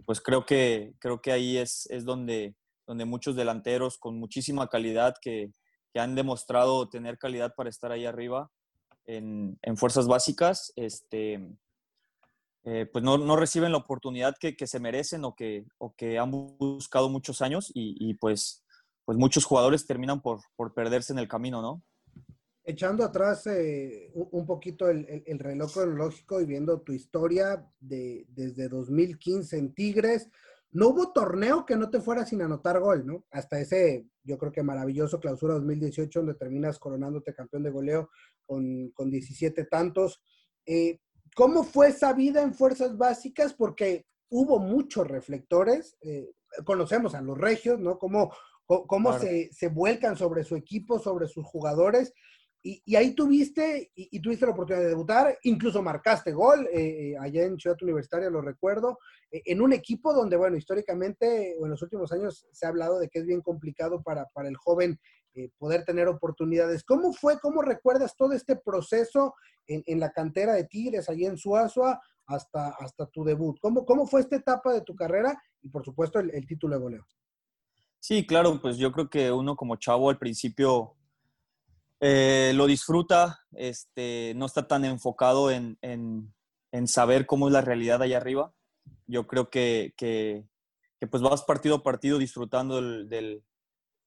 Pues 0.04 0.20
creo 0.20 0.46
que, 0.46 0.94
creo 0.98 1.20
que 1.20 1.32
ahí 1.32 1.58
es, 1.58 1.86
es 1.90 2.04
donde, 2.04 2.56
donde 2.86 3.04
muchos 3.04 3.36
delanteros 3.36 3.98
con 3.98 4.18
muchísima 4.18 4.68
calidad 4.68 5.14
que, 5.20 5.52
que 5.92 6.00
han 6.00 6.14
demostrado 6.14 6.88
tener 6.88 7.18
calidad 7.18 7.54
para 7.54 7.70
estar 7.70 7.92
ahí 7.92 8.06
arriba 8.06 8.50
en, 9.04 9.58
en 9.62 9.76
fuerzas 9.76 10.06
básicas, 10.06 10.72
este, 10.76 11.56
eh, 12.64 12.86
pues 12.92 13.04
no, 13.04 13.18
no, 13.18 13.36
reciben 13.36 13.72
la 13.72 13.78
oportunidad 13.78 14.36
que, 14.38 14.56
que, 14.56 14.66
se 14.66 14.80
merecen 14.80 15.24
o 15.24 15.34
que, 15.34 15.66
o 15.78 15.94
que 15.94 16.18
han 16.18 16.30
buscado 16.30 17.08
muchos 17.08 17.42
años 17.42 17.70
y, 17.74 17.96
y 17.98 18.14
pues, 18.14 18.64
pues 19.04 19.18
muchos 19.18 19.44
jugadores 19.44 19.86
terminan 19.86 20.22
por, 20.22 20.40
por 20.54 20.72
perderse 20.72 21.12
en 21.12 21.18
el 21.18 21.28
camino, 21.28 21.60
¿no? 21.60 21.82
Echando 22.64 23.04
atrás 23.04 23.46
eh, 23.46 24.10
un 24.14 24.46
poquito 24.46 24.88
el, 24.88 25.04
el, 25.08 25.22
el, 25.26 25.38
reloj 25.38 25.72
cronológico 25.72 26.40
y 26.40 26.46
viendo 26.46 26.80
tu 26.80 26.92
historia 26.92 27.66
de, 27.80 28.24
desde 28.28 28.68
2015 28.68 29.58
en 29.58 29.74
Tigres, 29.74 30.28
no 30.70 30.88
hubo 30.88 31.12
torneo 31.12 31.66
que 31.66 31.76
no 31.76 31.90
te 31.90 32.00
fuera 32.00 32.24
sin 32.24 32.40
anotar 32.40 32.80
gol, 32.80 33.06
¿no? 33.06 33.26
Hasta 33.30 33.60
ese, 33.60 34.06
yo 34.22 34.38
creo 34.38 34.52
que 34.52 34.62
maravilloso 34.62 35.20
clausura 35.20 35.54
2018, 35.54 36.20
donde 36.20 36.34
terminas 36.34 36.78
coronándote 36.78 37.34
campeón 37.34 37.64
de 37.64 37.70
goleo 37.70 38.10
con, 38.46 38.90
con 38.90 39.10
17 39.10 39.64
tantos. 39.64 40.22
Eh, 40.64 41.00
¿Cómo 41.34 41.64
fue 41.64 41.88
esa 41.88 42.12
vida 42.12 42.42
en 42.42 42.54
fuerzas 42.54 42.96
básicas? 42.96 43.52
Porque 43.52 44.06
hubo 44.30 44.58
muchos 44.60 45.06
reflectores, 45.06 45.96
eh, 46.00 46.30
conocemos 46.64 47.14
a 47.14 47.20
los 47.20 47.36
regios, 47.36 47.78
¿no? 47.78 47.98
Cómo, 47.98 48.32
cómo 48.64 49.10
claro. 49.10 49.24
se, 49.24 49.52
se 49.52 49.68
vuelcan 49.68 50.16
sobre 50.16 50.44
su 50.44 50.56
equipo, 50.56 50.98
sobre 50.98 51.26
sus 51.26 51.44
jugadores 51.44 52.14
y, 52.62 52.94
ahí 52.94 53.14
tuviste, 53.14 53.90
y, 53.94 54.20
tuviste 54.20 54.46
la 54.46 54.52
oportunidad 54.52 54.84
de 54.84 54.90
debutar, 54.90 55.36
incluso 55.42 55.82
marcaste 55.82 56.32
gol 56.32 56.68
eh, 56.72 57.10
eh 57.12 57.16
allá 57.18 57.44
en 57.44 57.58
Ciudad 57.58 57.76
Universitaria, 57.82 58.30
lo 58.30 58.40
recuerdo, 58.40 58.98
eh, 59.32 59.42
en 59.46 59.60
un 59.60 59.72
equipo 59.72 60.14
donde, 60.14 60.36
bueno, 60.36 60.56
históricamente 60.56 61.56
o 61.58 61.64
en 61.64 61.70
los 61.72 61.82
últimos 61.82 62.12
años 62.12 62.46
se 62.52 62.64
ha 62.64 62.68
hablado 62.68 63.00
de 63.00 63.08
que 63.08 63.18
es 63.18 63.26
bien 63.26 63.40
complicado 63.40 64.02
para, 64.02 64.26
para 64.26 64.48
el 64.48 64.56
joven 64.56 64.98
poder 65.56 65.82
tener 65.86 66.08
oportunidades. 66.08 66.84
¿Cómo 66.84 67.14
fue, 67.14 67.40
cómo 67.40 67.62
recuerdas 67.62 68.14
todo 68.18 68.34
este 68.34 68.54
proceso 68.54 69.34
en, 69.66 69.82
en 69.86 69.98
la 69.98 70.12
cantera 70.12 70.52
de 70.52 70.64
Tigres, 70.64 71.08
allá 71.08 71.26
en 71.26 71.38
Suazua, 71.38 72.02
hasta, 72.26 72.68
hasta 72.78 73.06
tu 73.06 73.24
debut? 73.24 73.58
¿Cómo, 73.58 73.86
¿Cómo 73.86 74.06
fue 74.06 74.20
esta 74.20 74.36
etapa 74.36 74.74
de 74.74 74.82
tu 74.82 74.94
carrera 74.94 75.42
y, 75.62 75.70
por 75.70 75.86
supuesto, 75.86 76.18
el 76.18 76.46
título 76.46 76.76
de 76.76 76.82
goleo? 76.82 77.06
Sí, 77.98 78.26
claro, 78.26 78.60
pues 78.60 78.76
yo 78.78 78.92
creo 78.92 79.08
que 79.08 79.32
uno 79.32 79.56
como 79.56 79.76
chavo 79.76 80.10
al 80.10 80.18
principio 80.18 80.96
eh, 82.04 82.50
lo 82.56 82.66
disfruta, 82.66 83.46
este, 83.52 84.32
no 84.34 84.46
está 84.46 84.66
tan 84.66 84.84
enfocado 84.84 85.52
en, 85.52 85.78
en, 85.82 86.88
saber 86.88 87.26
cómo 87.26 87.46
es 87.46 87.52
la 87.52 87.60
realidad 87.60 88.02
allá 88.02 88.16
arriba. 88.16 88.52
Yo 89.06 89.28
creo 89.28 89.50
que, 89.50 89.94
que, 89.96 90.44
pues 91.08 91.22
vas 91.22 91.44
partido 91.44 91.76
a 91.76 91.82
partido 91.84 92.18
disfrutando 92.18 92.82
del, 93.04 93.44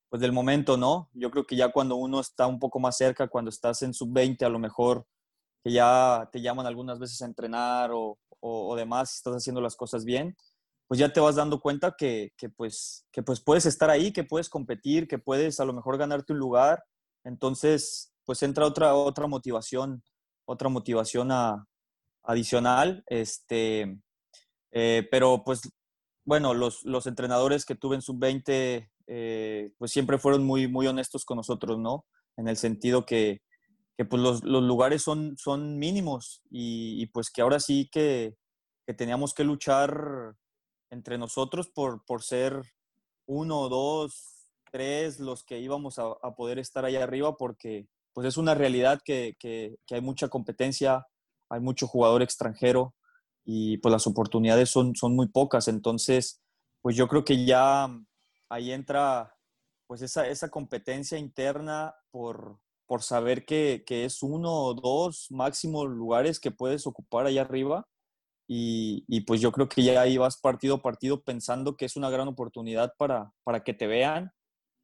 pues 0.10 0.22
del 0.22 0.34
momento, 0.34 0.75
¿no? 0.75 1.10
Yo 1.14 1.32
creo 1.32 1.46
que 1.46 1.56
ya 1.56 1.72
cuando 1.72 1.96
uno 1.96 2.20
está 2.20 2.48
un 2.48 2.60
poco 2.60 2.82
más 2.82 2.98
cerca, 2.98 3.30
cuando 3.30 3.48
estás 3.48 3.82
en 3.82 3.94
sub-20, 3.94 4.44
a 4.44 4.50
lo 4.50 4.60
mejor 4.60 5.08
que 5.64 5.72
ya 5.72 6.28
te 6.34 6.42
llaman 6.42 6.66
algunas 6.66 7.00
veces 7.00 7.22
a 7.22 7.25
entrenar 7.25 7.92
o, 7.94 8.20
o, 8.42 8.75
demás, 8.75 9.16
estás 9.16 9.36
haciendo 9.36 9.62
las 9.62 9.78
cosas 9.78 10.04
bien, 10.04 10.36
pues 10.90 11.00
ya 11.00 11.14
te 11.14 11.22
vas 11.22 11.36
dando 11.36 11.62
cuenta 11.62 11.96
que, 11.98 12.34
que, 12.36 12.50
pues, 12.50 13.08
que 13.14 13.24
pues 13.24 13.40
puedes 13.40 13.66
estar 13.66 13.90
ahí, 13.90 14.12
que 14.12 14.25
puedes 14.25 14.50
competir, 14.50 15.08
que 15.08 15.18
puedes 15.18 15.62
a 15.62 15.66
lo 15.66 15.72
mejor 15.72 15.98
ganarte 15.98 16.34
un 16.34 16.40
lugar 16.40 16.84
entonces, 17.25 18.13
pues 18.24 18.41
entra 18.44 18.65
otra, 18.65 18.94
otra 18.94 19.27
motivación, 19.27 20.03
otra 20.46 20.70
motivación 20.70 21.29
adicional. 22.24 23.03
Este, 23.08 24.00
eh, 24.72 25.08
pero 25.10 25.44
pues, 25.44 25.62
bueno, 26.24 26.53
los, 26.53 26.84
los, 26.86 27.08
entrenadores 27.08 27.65
que 27.65 27.75
tuve 27.75 27.96
en 27.96 28.03
sub-20, 28.03 28.89
eh, 29.08 29.72
pues 29.77 29.91
siempre 29.91 30.20
fueron 30.20 30.44
muy, 30.44 30.67
muy 30.67 30.88
honestos 30.88 31.25
con 31.25 31.38
nosotros, 31.38 31.79
¿no? 31.79 32.05
En 32.38 32.48
el 32.48 32.58
sentido 32.58 33.05
que, 33.05 33.41
que 33.98 34.05
pues 34.05 34.22
los, 34.22 34.44
los, 34.44 34.63
lugares 34.63 35.01
son, 35.01 35.36
son 35.38 35.79
mínimos 35.79 36.44
y, 36.50 37.08
pues 37.08 37.32
que 37.32 37.41
ahora 37.41 37.60
sí 37.60 37.89
que, 37.91 38.36
que 38.86 38.94
teníamos 38.94 39.34
que 39.34 39.44
luchar 39.44 40.36
entre 40.91 41.17
nosotros 41.17 41.70
por, 41.70 42.05
por 42.05 42.22
ser 42.22 42.62
uno 43.25 43.67
dos 43.70 44.35
tres 44.75 45.22
los 45.22 45.46
que 45.46 45.60
íbamos 45.60 46.00
a, 46.00 46.03
a 46.22 46.36
poder 46.36 46.60
estar 46.60 46.84
allá 46.84 47.01
arriba 47.01 47.38
porque 47.38 47.88
pues 48.12 48.27
es 48.27 48.36
una 48.36 48.55
realidad 48.55 49.00
que, 49.05 49.38
que, 49.39 49.77
que, 49.88 49.96
hay 49.96 50.01
mucha 50.01 50.27
competencia, 50.27 51.08
hay 51.50 51.62
mucho 51.62 51.88
jugador 51.88 52.22
extranjero 52.22 52.94
y 53.46 53.77
pues 53.77 53.89
las 53.94 54.05
oportunidades 54.05 54.70
son, 54.70 54.94
son 54.94 55.15
muy 55.15 55.29
pocas. 55.29 55.70
Entonces, 55.70 56.41
pues 56.82 56.98
yo 56.98 57.08
creo 57.08 57.24
que 57.24 57.46
ya 57.46 57.88
ahí 58.50 58.74
entra 58.74 59.34
pues 59.88 60.01
esa, 60.01 60.27
esa 60.27 60.50
competencia 60.50 61.17
interna 61.17 61.96
por, 62.12 62.60
por 62.86 63.01
saber 63.01 63.46
que, 63.46 63.86
que, 63.88 64.03
es 64.03 64.22
uno 64.24 64.51
o 64.51 64.74
dos 64.74 65.27
máximos 65.29 65.88
lugares 65.88 66.41
que 66.41 66.51
puedes 66.51 66.86
ocupar 66.86 67.27
allá 67.27 67.44
arriba. 67.44 67.88
Y, 68.46 69.05
y, 69.08 69.22
pues 69.22 69.39
yo 69.39 69.53
creo 69.53 69.70
que 69.70 69.84
ya 69.84 70.01
ahí 70.01 70.17
vas 70.17 70.38
partido 70.38 70.75
a 70.75 70.82
partido 70.82 71.24
pensando 71.24 71.77
que 71.77 71.86
es 71.86 71.96
una 71.96 72.10
gran 72.10 72.27
oportunidad 72.27 72.94
para, 72.98 73.32
para 73.46 73.63
que 73.63 73.74
te 73.74 73.88
vean 73.88 74.35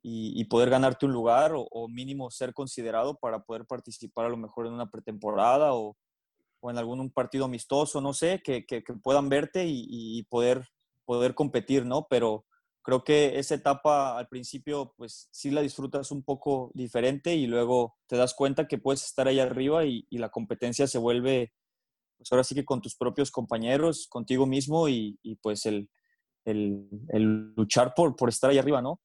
y, 0.04 0.40
y 0.40 0.46
poder 0.46 0.70
ganarte 0.70 1.06
un 1.06 1.14
lugar 1.14 1.54
o, 1.54 1.68
o, 1.70 1.88
mínimo 1.88 2.32
ser 2.32 2.54
considerado 2.54 3.18
para 3.20 3.44
poder 3.44 3.66
participar 3.66 4.26
a 4.26 4.30
lo 4.30 4.38
mejor 4.38 4.68
en 4.68 4.74
una 4.74 4.90
pretemporada 4.90 5.74
o, 5.74 5.96
o 6.60 6.72
en 6.72 6.78
algún 6.78 7.12
partido 7.12 7.46
amistoso, 7.46 8.02
no 8.02 8.14
sé, 8.14 8.42
que, 8.44 8.66
que, 8.66 8.84
que 8.84 8.94
puedan 8.94 9.30
verte 9.30 9.66
y, 9.66 9.86
y, 9.90 10.24
poder, 10.24 10.68
poder 11.06 11.36
competir, 11.36 11.86
¿no? 11.86 12.08
Pero 12.10 12.46
creo 12.84 13.04
que 13.04 13.38
esa 13.38 13.56
etapa 13.56 14.18
al 14.18 14.28
principio, 14.28 14.94
pues 14.98 15.30
sí 15.32 15.52
la 15.52 15.62
disfrutas 15.62 16.12
un 16.12 16.24
poco 16.24 16.72
diferente 16.74 17.36
y 17.36 17.48
luego 17.48 17.96
te 18.08 18.18
das 18.18 18.34
cuenta 18.34 18.68
que 18.68 18.78
puedes 18.78 19.04
estar 19.04 19.28
ahí 19.28 19.40
arriba 19.40 19.86
y, 19.86 20.06
y 20.10 20.18
la 20.18 20.30
competencia 20.30 20.88
se 20.88 20.98
vuelve, 20.98 21.54
pues 22.18 22.32
ahora 22.32 22.44
sí 22.44 22.56
que 22.56 22.66
con 22.66 22.82
tus 22.82 22.96
propios 22.96 23.32
compañeros, 23.32 24.08
contigo 24.10 24.46
mismo 24.46 24.90
y, 24.90 25.20
y 25.22 25.36
pues 25.36 25.66
el, 25.66 25.90
el, 26.46 26.88
el, 27.10 27.54
luchar 27.56 27.94
por, 27.96 28.16
por 28.16 28.30
estar 28.30 28.50
ahí 28.50 28.58
arriba, 28.58 28.82
¿no? 28.82 29.00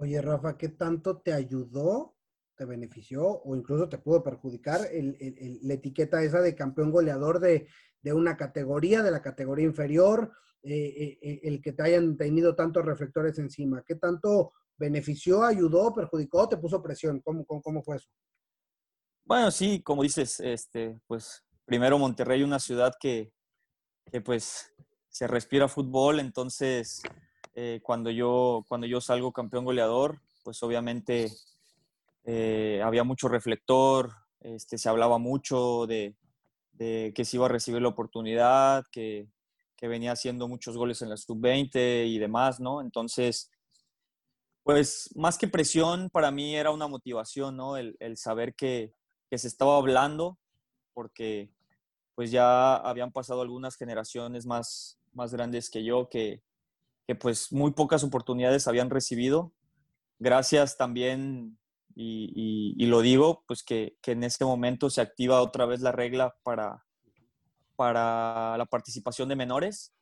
Oye, 0.00 0.22
Rafa, 0.22 0.56
¿qué 0.56 0.68
tanto 0.68 1.18
te 1.18 1.32
ayudó, 1.32 2.16
te 2.54 2.64
benefició 2.64 3.24
o 3.24 3.56
incluso 3.56 3.88
te 3.88 3.98
pudo 3.98 4.22
perjudicar 4.22 4.82
el, 4.92 5.16
el, 5.20 5.38
el, 5.38 5.58
la 5.62 5.74
etiqueta 5.74 6.22
esa 6.22 6.40
de 6.40 6.54
campeón 6.54 6.92
goleador 6.92 7.40
de, 7.40 7.66
de, 8.00 8.12
una 8.12 8.36
categoría, 8.36 9.02
de 9.02 9.10
la 9.10 9.20
categoría 9.20 9.64
inferior, 9.64 10.32
eh, 10.62 11.18
eh, 11.20 11.40
el 11.42 11.60
que 11.60 11.72
te 11.72 11.82
hayan 11.82 12.16
tenido 12.16 12.54
tantos 12.54 12.84
reflectores 12.84 13.38
encima? 13.40 13.82
¿Qué 13.84 13.96
tanto 13.96 14.52
benefició, 14.76 15.42
ayudó, 15.42 15.92
perjudicó, 15.92 16.48
te 16.48 16.58
puso 16.58 16.80
presión? 16.80 17.20
¿Cómo, 17.20 17.44
cómo, 17.44 17.60
cómo 17.60 17.82
fue 17.82 17.96
eso? 17.96 18.08
Bueno, 19.24 19.50
sí, 19.50 19.82
como 19.82 20.04
dices, 20.04 20.38
este, 20.38 21.00
pues 21.08 21.44
primero 21.64 21.98
Monterrey, 21.98 22.44
una 22.44 22.60
ciudad 22.60 22.92
que, 23.00 23.32
que 24.12 24.20
pues 24.20 24.72
se 25.08 25.26
respira 25.26 25.66
fútbol, 25.66 26.20
entonces 26.20 27.02
eh, 27.60 27.80
cuando, 27.82 28.08
yo, 28.12 28.64
cuando 28.68 28.86
yo 28.86 29.00
salgo 29.00 29.32
campeón 29.32 29.64
goleador, 29.64 30.20
pues 30.44 30.62
obviamente 30.62 31.28
eh, 32.22 32.80
había 32.84 33.02
mucho 33.02 33.26
reflector, 33.26 34.12
este, 34.38 34.78
se 34.78 34.88
hablaba 34.88 35.18
mucho 35.18 35.84
de, 35.88 36.14
que 36.78 37.24
se 37.24 37.36
iba 37.36 37.46
a 37.46 37.48
recibir 37.48 37.82
la 37.82 37.88
oportunidad, 37.88 38.84
que, 38.92 39.26
que 39.76 39.88
venía 39.88 40.12
haciendo 40.12 40.46
muchos 40.46 40.76
goles 40.76 41.02
en 41.02 41.08
la 41.08 41.16
sub-20 41.16 42.06
y 42.06 42.20
demás, 42.20 42.60
¿no? 42.60 42.80
Entonces, 42.80 43.50
pues 44.62 45.10
más 45.16 45.36
que 45.36 45.48
presión, 45.48 46.10
para 46.10 46.30
mí 46.30 46.54
era 46.54 46.70
una 46.70 46.86
motivación, 46.86 47.56
¿no? 47.56 47.76
El, 47.76 47.96
el 47.98 48.16
saber 48.18 48.54
que, 48.54 48.94
que, 49.28 49.36
se 49.36 49.48
estaba 49.48 49.78
hablando, 49.78 50.38
porque 50.94 51.50
pues 52.14 52.30
ya 52.30 52.76
habían 52.76 53.10
pasado 53.10 53.42
algunas 53.42 53.74
generaciones 53.76 54.46
más, 54.46 55.00
más 55.12 55.32
grandes 55.34 55.70
que 55.70 55.82
yo 55.82 56.08
que, 56.08 56.44
que 57.08 57.14
pues 57.14 57.50
muy 57.54 57.70
pocas 57.70 58.04
oportunidades 58.04 58.68
habían 58.68 58.90
recibido. 58.90 59.54
Gracias 60.18 60.76
también, 60.76 61.58
y, 61.94 62.84
lo 62.84 63.00
digo, 63.00 63.44
pues 63.46 63.62
que, 63.62 63.96
en 64.04 64.24
este 64.24 64.44
momento 64.44 64.90
se 64.90 65.00
activa 65.00 65.40
otra 65.40 65.64
vez 65.64 65.80
la 65.80 65.90
regla 65.90 66.36
para, 66.42 66.84
para 67.76 68.58
la 68.58 68.66
participación 68.66 69.30
de 69.30 69.36
menores. 69.36 69.94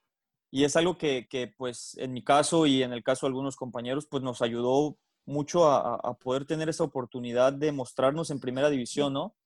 Y 0.50 0.64
es 0.64 0.75
algo 0.75 0.98
que, 0.98 1.28
que, 1.30 1.46
pues 1.46 1.96
en 1.98 2.12
mi 2.12 2.25
caso 2.25 2.66
y 2.66 2.82
en 2.82 2.92
el 2.92 3.04
caso 3.04 3.26
de 3.26 3.28
algunos 3.28 3.54
compañeros, 3.54 4.08
pues 4.10 4.25
nos 4.25 4.42
ayudó 4.42 4.98
mucho 5.26 5.70
a, 5.70 5.94
a 5.94 6.14
poder 6.14 6.44
tener 6.44 6.68
esa 6.68 6.82
oportunidad 6.82 7.52
de 7.52 7.70
mostrarnos 7.70 8.32
en 8.32 8.40
primera 8.40 8.68
división, 8.68 9.12
¿no? 9.12 9.36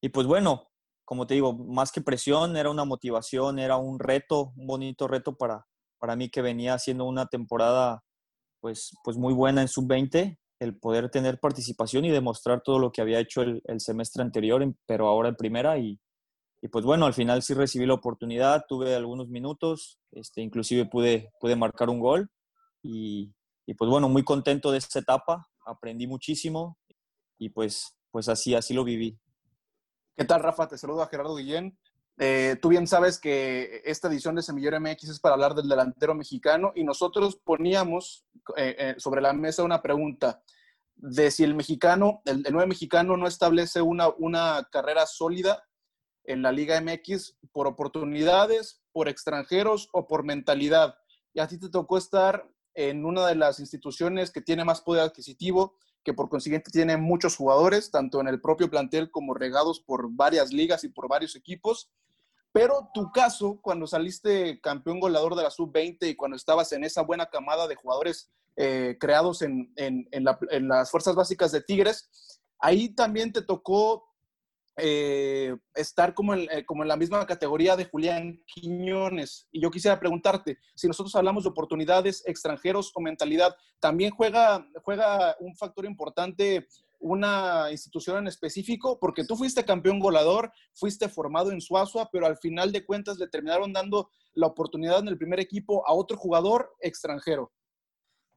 Y 0.00 0.08
pues 0.08 0.26
bueno, 0.26 0.68
como 1.04 1.28
te 1.28 1.34
digo, 1.34 1.52
más 1.52 1.92
que 1.92 2.00
presión, 2.00 2.56
era 2.56 2.70
una 2.70 2.84
motivación, 2.84 3.60
era 3.60 3.76
un 3.76 4.00
reto, 4.00 4.52
un 4.56 4.66
bonito 4.66 5.06
reto 5.06 5.36
para, 5.36 5.64
para 5.98 6.16
mí 6.16 6.28
que 6.30 6.42
venía 6.42 6.74
haciendo 6.74 7.04
una 7.04 7.26
temporada 7.26 8.02
pues, 8.60 8.96
pues 9.02 9.16
muy 9.16 9.34
buena 9.34 9.62
en 9.62 9.68
sub-20, 9.68 10.38
el 10.60 10.78
poder 10.78 11.10
tener 11.10 11.38
participación 11.38 12.04
y 12.04 12.10
demostrar 12.10 12.62
todo 12.62 12.78
lo 12.78 12.92
que 12.92 13.02
había 13.02 13.20
hecho 13.20 13.42
el, 13.42 13.62
semestre 13.80 14.22
anterior, 14.22 14.64
pero 14.86 15.08
ahora 15.08 15.28
en 15.28 15.36
primera 15.36 15.78
y, 15.78 16.00
pues 16.72 16.84
bueno, 16.84 17.04
al 17.04 17.12
final 17.12 17.42
sí 17.42 17.52
recibí 17.52 17.84
la 17.84 17.94
oportunidad, 17.94 18.64
tuve 18.66 18.94
algunos 18.94 19.28
minutos, 19.28 19.98
este, 20.12 20.40
inclusive 20.40 20.86
pude, 20.86 21.30
pude 21.38 21.56
marcar 21.56 21.90
un 21.90 22.00
gol 22.00 22.30
y, 22.82 23.34
y 23.66 23.74
pues 23.74 23.90
bueno, 23.90 24.08
muy 24.08 24.24
contento 24.24 24.72
de 24.72 24.78
esta 24.78 25.00
etapa, 25.00 25.46
aprendí 25.66 26.06
muchísimo 26.06 26.78
y 27.38 27.50
pues, 27.50 27.98
pues 28.10 28.28
así, 28.28 28.54
así 28.54 28.72
lo 28.72 28.84
viví. 28.84 29.18
¿Qué 30.16 30.24
tal, 30.24 30.42
Rafa? 30.42 30.68
Te 30.68 30.78
saludo 30.78 31.02
a 31.02 31.08
Gerardo 31.08 31.34
Guillén. 31.34 31.76
Eh, 32.18 32.56
tú 32.62 32.68
bien 32.68 32.86
sabes 32.86 33.18
que 33.18 33.82
esta 33.84 34.06
edición 34.08 34.36
de 34.36 34.42
Semillero 34.42 34.80
MX 34.80 35.08
es 35.08 35.20
para 35.20 35.34
hablar 35.34 35.54
del 35.54 35.68
delantero 35.68 36.14
mexicano 36.14 36.72
y 36.74 36.84
nosotros 36.84 37.36
poníamos 37.36 38.24
eh, 38.56 38.76
eh, 38.78 38.94
sobre 38.98 39.20
la 39.20 39.32
mesa 39.32 39.64
una 39.64 39.82
pregunta 39.82 40.40
de 40.94 41.32
si 41.32 41.42
el 41.42 41.54
mexicano, 41.54 42.22
el, 42.24 42.42
nuevo 42.52 42.68
mexicano 42.68 43.16
no 43.16 43.26
establece 43.26 43.82
una, 43.82 44.08
una 44.08 44.68
carrera 44.70 45.06
sólida 45.06 45.64
en 46.24 46.40
la 46.42 46.52
Liga 46.52 46.80
MX 46.80 47.36
por 47.52 47.66
oportunidades, 47.66 48.80
por 48.92 49.08
extranjeros 49.08 49.88
o 49.92 50.06
por 50.06 50.24
mentalidad. 50.24 50.94
Y 51.32 51.40
a 51.40 51.48
ti 51.48 51.58
te 51.58 51.68
tocó 51.68 51.98
estar 51.98 52.48
en 52.74 53.04
una 53.04 53.26
de 53.26 53.34
las 53.34 53.58
instituciones 53.58 54.30
que 54.30 54.40
tiene 54.40 54.64
más 54.64 54.80
poder 54.80 55.02
adquisitivo, 55.02 55.76
que 56.04 56.12
por 56.12 56.28
consiguiente 56.28 56.70
tiene 56.70 56.96
muchos 56.96 57.36
jugadores, 57.36 57.90
tanto 57.90 58.20
en 58.20 58.28
el 58.28 58.40
propio 58.40 58.70
plantel 58.70 59.10
como 59.10 59.34
regados 59.34 59.80
por 59.80 60.10
varias 60.10 60.52
ligas 60.52 60.84
y 60.84 60.88
por 60.88 61.08
varios 61.08 61.34
equipos. 61.34 61.90
Pero 62.52 62.90
tu 62.94 63.10
caso, 63.10 63.58
cuando 63.60 63.86
saliste 63.86 64.60
campeón 64.60 65.00
goleador 65.00 65.34
de 65.34 65.42
la 65.42 65.50
sub-20 65.50 66.08
y 66.08 66.14
cuando 66.14 66.36
estabas 66.36 66.70
en 66.72 66.84
esa 66.84 67.02
buena 67.02 67.26
camada 67.26 67.66
de 67.66 67.74
jugadores 67.74 68.30
eh, 68.56 68.96
creados 69.00 69.42
en, 69.42 69.72
en, 69.76 70.06
en 70.12 70.68
las 70.68 70.90
fuerzas 70.90 71.16
básicas 71.16 71.50
de 71.50 71.62
Tigres, 71.62 72.08
ahí 72.60 72.90
también 72.90 73.32
te 73.32 73.42
tocó 73.42 74.13
eh, 74.76 75.56
estar 75.74 76.14
como 76.14 76.34
en, 76.34 76.48
eh, 76.50 76.64
como 76.66 76.82
en 76.82 76.88
la 76.88 76.96
misma 76.96 77.24
categoría 77.26 77.76
de 77.76 77.84
Julián 77.84 78.42
Quiñones. 78.46 79.48
Y 79.52 79.60
yo 79.60 79.70
quisiera 79.70 80.00
preguntarte, 80.00 80.58
si 80.74 80.88
nosotros 80.88 81.14
hablamos 81.14 81.44
de 81.44 81.50
oportunidades, 81.50 82.22
extranjeros 82.26 82.90
o 82.94 83.00
mentalidad, 83.00 83.54
¿también 83.78 84.10
juega, 84.10 84.66
juega 84.82 85.36
un 85.38 85.54
factor 85.56 85.84
importante 85.84 86.66
una 86.98 87.70
institución 87.70 88.16
en 88.18 88.28
específico? 88.28 88.98
Porque 88.98 89.24
tú 89.24 89.36
fuiste 89.36 89.64
campeón 89.64 90.00
goleador, 90.00 90.50
fuiste 90.72 91.08
formado 91.08 91.52
en 91.52 91.60
Suazua, 91.60 92.08
pero 92.10 92.26
al 92.26 92.38
final 92.38 92.72
de 92.72 92.84
cuentas 92.84 93.18
le 93.18 93.28
terminaron 93.28 93.72
dando 93.72 94.10
la 94.32 94.46
oportunidad 94.46 95.00
en 95.00 95.08
el 95.08 95.18
primer 95.18 95.38
equipo 95.38 95.86
a 95.86 95.92
otro 95.92 96.16
jugador 96.16 96.74
extranjero. 96.80 97.52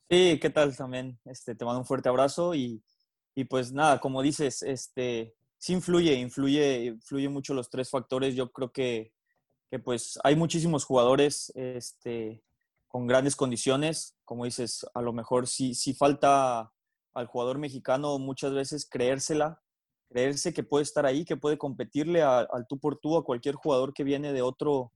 Sí, 0.09 0.37
¿qué 0.41 0.49
tal 0.49 0.75
también? 0.75 1.17
Este, 1.25 1.55
te 1.55 1.65
mando 1.65 1.79
un 1.79 1.85
fuerte 1.85 2.09
abrazo 2.09 2.53
y, 2.53 2.83
y 3.35 3.45
pues 3.45 3.71
nada, 3.71 3.99
como 3.99 4.21
dices, 4.21 4.61
este, 4.63 5.36
sí 5.57 5.73
influye, 5.73 6.13
influye, 6.15 6.85
influye 6.85 7.29
mucho 7.29 7.53
los 7.53 7.69
tres 7.69 7.89
factores. 7.89 8.35
Yo 8.35 8.51
creo 8.51 8.71
que, 8.71 9.13
que 9.69 9.79
pues 9.79 10.19
hay 10.23 10.35
muchísimos 10.35 10.85
jugadores 10.85 11.51
este, 11.55 12.43
con 12.87 13.07
grandes 13.07 13.35
condiciones. 13.35 14.15
Como 14.25 14.45
dices, 14.45 14.85
a 14.93 15.01
lo 15.01 15.13
mejor 15.13 15.47
sí, 15.47 15.73
sí 15.73 15.93
falta 15.93 16.71
al 17.13 17.27
jugador 17.27 17.57
mexicano 17.57 18.19
muchas 18.19 18.53
veces 18.53 18.87
creérsela, 18.87 19.61
creerse 20.07 20.53
que 20.53 20.63
puede 20.63 20.83
estar 20.83 21.05
ahí, 21.05 21.25
que 21.25 21.35
puede 21.35 21.57
competirle 21.57 22.21
al 22.21 22.67
tú 22.69 22.79
por 22.79 22.97
tú 22.99 23.17
a 23.17 23.25
cualquier 23.25 23.55
jugador 23.55 23.93
que 23.93 24.03
viene 24.03 24.33
de 24.33 24.43
otro, 24.43 24.91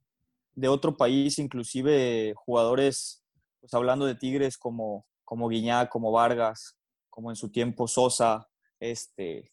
de 0.54 0.68
otro 0.68 0.96
país, 0.98 1.40
inclusive 1.40 2.34
jugadores, 2.36 3.24
pues 3.60 3.74
hablando 3.74 4.06
de 4.06 4.16
Tigres 4.16 4.58
como, 4.58 5.08
como 5.24 5.50
Guiñá, 5.50 5.90
como 5.90 6.12
Vargas, 6.12 6.78
como 7.10 7.32
en 7.32 7.36
su 7.36 7.50
tiempo 7.50 7.88
Sosa, 7.88 8.48
este, 8.80 9.52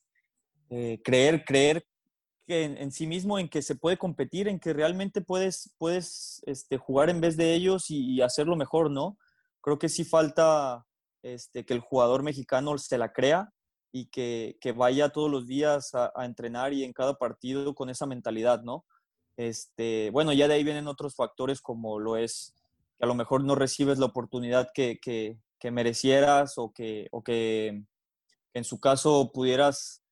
eh, 0.70 1.00
creer, 1.02 1.44
creer 1.44 1.87
que 2.46 2.64
en, 2.64 2.92
sí 2.92 3.06
mismo, 3.06 3.38
en 3.38 3.48
que 3.48 3.60
se 3.60 3.75
puede 3.75 3.99
competir, 3.99 4.49
en 4.49 4.58
que 4.58 4.73
realmente 4.73 5.21
puedes, 5.21 5.75
puedes 5.76 6.43
este, 6.47 6.78
jugar 6.78 7.10
en 7.10 7.21
vez 7.21 7.36
de 7.36 7.54
ellos 7.54 7.90
y, 7.90 8.23
hacerlo 8.23 8.56
mejor, 8.56 8.90
¿no? 8.90 9.19
Creo 9.60 9.78
que 9.78 9.90
sí 9.90 10.04
falta 10.04 10.86
este, 11.23 11.66
que 11.66 11.75
el 11.75 11.80
jugador 11.80 12.23
mexicano 12.23 12.76
se 12.78 12.97
la 12.97 13.12
crea 13.12 13.52
y 13.93 14.06
que, 14.06 14.56
que 14.62 14.73
vaya 14.73 15.10
todos 15.10 15.30
los 15.30 15.47
días 15.47 15.95
a, 15.95 16.10
entrenar 16.25 16.73
y 16.73 16.84
en 16.84 16.95
cada 16.95 17.19
partido 17.19 17.75
con 17.75 17.90
esa 17.90 18.06
mentalidad, 18.06 18.62
¿no? 18.62 18.86
Este, 19.36 20.08
bueno, 20.10 20.32
ya 20.32 20.49
de 20.49 20.54
ahí 20.54 20.64
vienen 20.64 20.88
otros 20.88 21.14
factores 21.14 21.60
como 21.60 21.99
lo 21.99 22.16
es 22.16 22.54
que 22.97 23.04
a 23.04 23.08
lo 23.08 23.14
mejor 23.14 23.45
no 23.45 23.54
recibes 23.54 23.99
la 23.99 24.06
oportunidad 24.06 24.71
que, 24.75 24.99
que, 25.00 25.38
que 25.58 25.71
merecieras 25.71 26.56
o 26.56 26.73
que, 26.73 27.08
o 27.12 27.23
que 27.23 27.84
en 28.54 28.64
su 28.64 28.80
caso 28.80 29.30
pudieras 29.32 30.02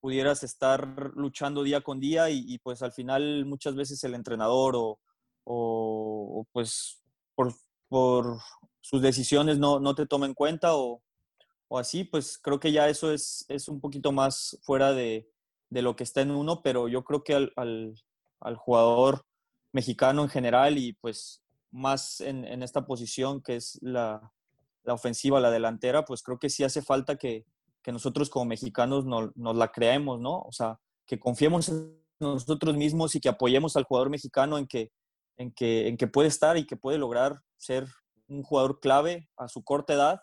pudieras 0.00 0.42
estar 0.42 1.12
luchando 1.14 1.62
día 1.62 1.82
con 1.82 2.00
día 2.00 2.30
y, 2.30 2.58
pues 2.58 2.82
al 2.82 2.92
final 2.92 3.44
muchas 3.46 3.74
veces 3.74 4.02
el 4.04 4.14
entrenador 4.14 4.74
o, 4.76 4.98
o, 5.44 6.46
pues 6.52 7.02
por, 7.34 7.54
por, 7.88 8.38
sus 8.80 9.02
decisiones 9.02 9.58
no, 9.58 9.78
no 9.78 9.94
te 9.94 10.06
toma 10.06 10.26
en 10.26 10.34
cuenta 10.34 10.74
o, 10.74 11.02
o, 11.68 11.78
así, 11.78 12.04
pues 12.04 12.38
creo 12.38 12.58
que 12.58 12.72
ya 12.72 12.88
eso 12.88 13.12
es, 13.12 13.44
es 13.48 13.68
un 13.68 13.80
poquito 13.80 14.10
más 14.10 14.58
fuera 14.62 14.92
de, 14.92 15.30
de, 15.68 15.82
lo 15.82 15.96
que 15.96 16.04
está 16.04 16.22
en 16.22 16.30
uno, 16.30 16.62
pero 16.62 16.88
yo 16.88 17.04
creo 17.04 17.22
que 17.22 17.34
al, 17.34 17.52
al, 17.56 17.94
al 18.40 18.56
jugador 18.56 19.26
mexicano 19.72 20.22
en 20.22 20.30
general 20.30 20.78
y 20.78 20.94
pues 20.94 21.42
más 21.70 22.20
en, 22.20 22.44
en 22.44 22.62
esta 22.62 22.86
posición 22.86 23.42
que 23.42 23.56
es 23.56 23.78
la, 23.82 24.32
la 24.84 24.94
ofensiva, 24.94 25.40
la 25.40 25.50
delantera, 25.50 26.04
pues 26.04 26.22
creo 26.22 26.38
que 26.38 26.50
sí 26.50 26.64
hace 26.64 26.82
falta 26.82 27.16
que, 27.16 27.44
que 27.82 27.92
nosotros 27.92 28.30
como 28.30 28.46
mexicanos 28.46 29.04
nos, 29.04 29.32
la 29.36 29.72
creemos, 29.72 30.20
¿no? 30.20 30.40
O 30.40 30.52
sea, 30.52 30.78
que 31.06 31.18
confiemos 31.18 31.68
en 31.68 31.98
nosotros 32.20 32.76
mismos 32.76 33.14
y 33.14 33.20
que 33.20 33.28
apoyemos 33.28 33.76
al 33.76 33.84
jugador 33.84 34.10
mexicano 34.10 34.58
en 34.58 34.66
que, 34.66 34.90
en 35.36 35.52
que, 35.52 35.88
en 35.88 35.96
que 35.96 36.06
puede 36.06 36.28
estar 36.28 36.56
y 36.56 36.66
que 36.66 36.76
puede 36.76 36.98
lograr 36.98 37.40
ser 37.56 37.86
un 38.28 38.42
jugador 38.42 38.80
clave 38.80 39.28
a 39.36 39.48
su 39.48 39.64
corta 39.64 39.94
edad 39.94 40.20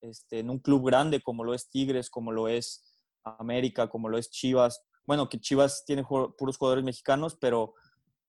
este, 0.00 0.40
en 0.40 0.50
un 0.50 0.58
club 0.58 0.86
grande 0.86 1.20
como 1.22 1.44
lo 1.44 1.54
es 1.54 1.68
Tigres, 1.70 2.10
como 2.10 2.30
lo 2.30 2.48
es 2.48 2.84
América, 3.24 3.88
como 3.88 4.08
lo 4.08 4.18
es 4.18 4.30
Chivas. 4.30 4.82
Bueno, 5.06 5.28
que 5.28 5.40
Chivas 5.40 5.84
tiene 5.86 6.04
puros 6.04 6.58
jugadores 6.58 6.84
mexicanos, 6.84 7.36
pero 7.40 7.74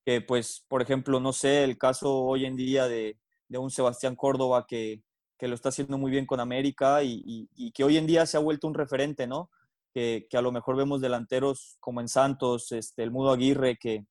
que 0.06 0.22
pues, 0.22 0.66
por 0.68 0.82
ejemplo, 0.82 1.20
no 1.20 1.34
sé, 1.34 1.64
el 1.64 1.78
caso 1.78 2.16
hoy 2.16 2.46
en 2.46 2.56
día 2.56 2.88
de, 2.88 3.20
de 3.50 3.58
un 3.58 3.70
Sebastián 3.70 4.16
Córdoba 4.16 4.66
que, 4.68 5.04
que 5.40 5.48
lo 5.48 5.56
está 5.56 5.70
haciendo 5.70 5.98
muy 5.98 6.12
bien 6.12 6.26
con 6.26 6.42
América 6.42 7.02
y, 7.02 7.72
que 7.74 7.84
hoy 7.86 7.98
en 7.98 8.06
día 8.06 8.26
se 8.26 8.36
ha 8.36 8.42
vuelto 8.42 8.68
un 8.68 8.74
referente, 8.74 9.26
¿no? 9.26 9.50
Que, 9.94 10.28
a 10.34 10.42
lo 10.42 10.52
mejor 10.52 10.76
vemos 10.76 11.00
delanteros 11.02 11.78
como 11.80 12.02
en 12.02 12.10
Santos, 12.10 12.72
este, 12.74 13.04
el 13.04 13.12
Mudo 13.12 13.32
Aguirre, 13.32 13.78
que, 13.78 14.06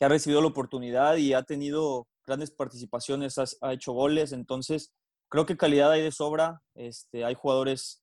ha 0.00 0.08
recibido 0.08 0.40
la 0.40 0.48
oportunidad 0.48 1.14
y 1.14 1.32
ha 1.32 1.44
tenido 1.44 2.08
grandes 2.26 2.50
participaciones, 2.50 3.38
ha, 3.38 3.72
hecho 3.72 3.92
goles, 3.92 4.32
entonces 4.32 4.92
creo 5.28 5.46
que 5.46 5.56
calidad 5.56 5.92
hay 5.92 6.02
de 6.02 6.10
sobra, 6.10 6.60
este, 6.74 7.24
hay 7.24 7.34
jugadores 7.34 8.02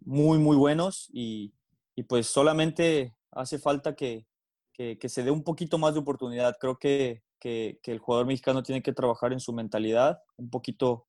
muy, 0.00 0.38
muy 0.38 0.56
buenos 0.56 1.08
y, 1.12 1.54
pues 2.08 2.26
solamente 2.26 3.14
hace 3.30 3.60
falta 3.60 3.94
que, 3.94 4.26
se 4.76 5.22
dé 5.22 5.30
un 5.30 5.44
poquito 5.44 5.78
más 5.78 5.94
de 5.94 6.00
oportunidad. 6.00 6.56
Creo 6.60 6.78
que, 6.78 7.22
que, 7.38 7.78
el 7.84 8.00
jugador 8.00 8.26
mexicano 8.26 8.64
tiene 8.64 8.82
que 8.82 8.92
trabajar 8.92 9.32
en 9.32 9.38
su 9.38 9.52
mentalidad, 9.52 10.18
un 10.36 10.50
poquito 10.50 11.06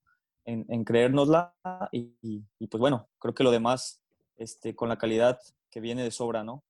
en, 0.47 0.65
en 0.69 0.83
creérnosla 0.83 1.53
y, 1.91 2.41
pues 2.67 2.79
bueno, 2.79 3.07
creo 3.19 3.35
que 3.35 3.43
lo 3.43 3.51
demás 3.51 4.01
este, 4.37 4.75
con 4.75 4.89
la 4.89 4.97
calidad 4.97 5.39
que 5.69 5.81
viene 5.81 6.03
de 6.03 6.11
sobra, 6.11 6.43
¿no? 6.43 6.63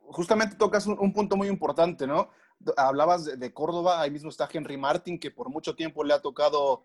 Justamente 0.00 0.56
tocas 0.56 0.86
un, 0.86 1.12
punto 1.12 1.36
muy 1.36 1.48
importante, 1.48 2.06
¿no? 2.06 2.30
Hablabas 2.76 3.38
de, 3.38 3.54
Córdoba, 3.54 4.00
ahí 4.00 4.10
mismo 4.10 4.30
está 4.30 4.48
Henry 4.50 4.76
Martin, 4.76 5.18
que 5.18 5.30
por 5.30 5.50
mucho 5.50 5.74
tiempo 5.74 6.02
le 6.02 6.14
ha 6.14 6.20
tocado 6.20 6.82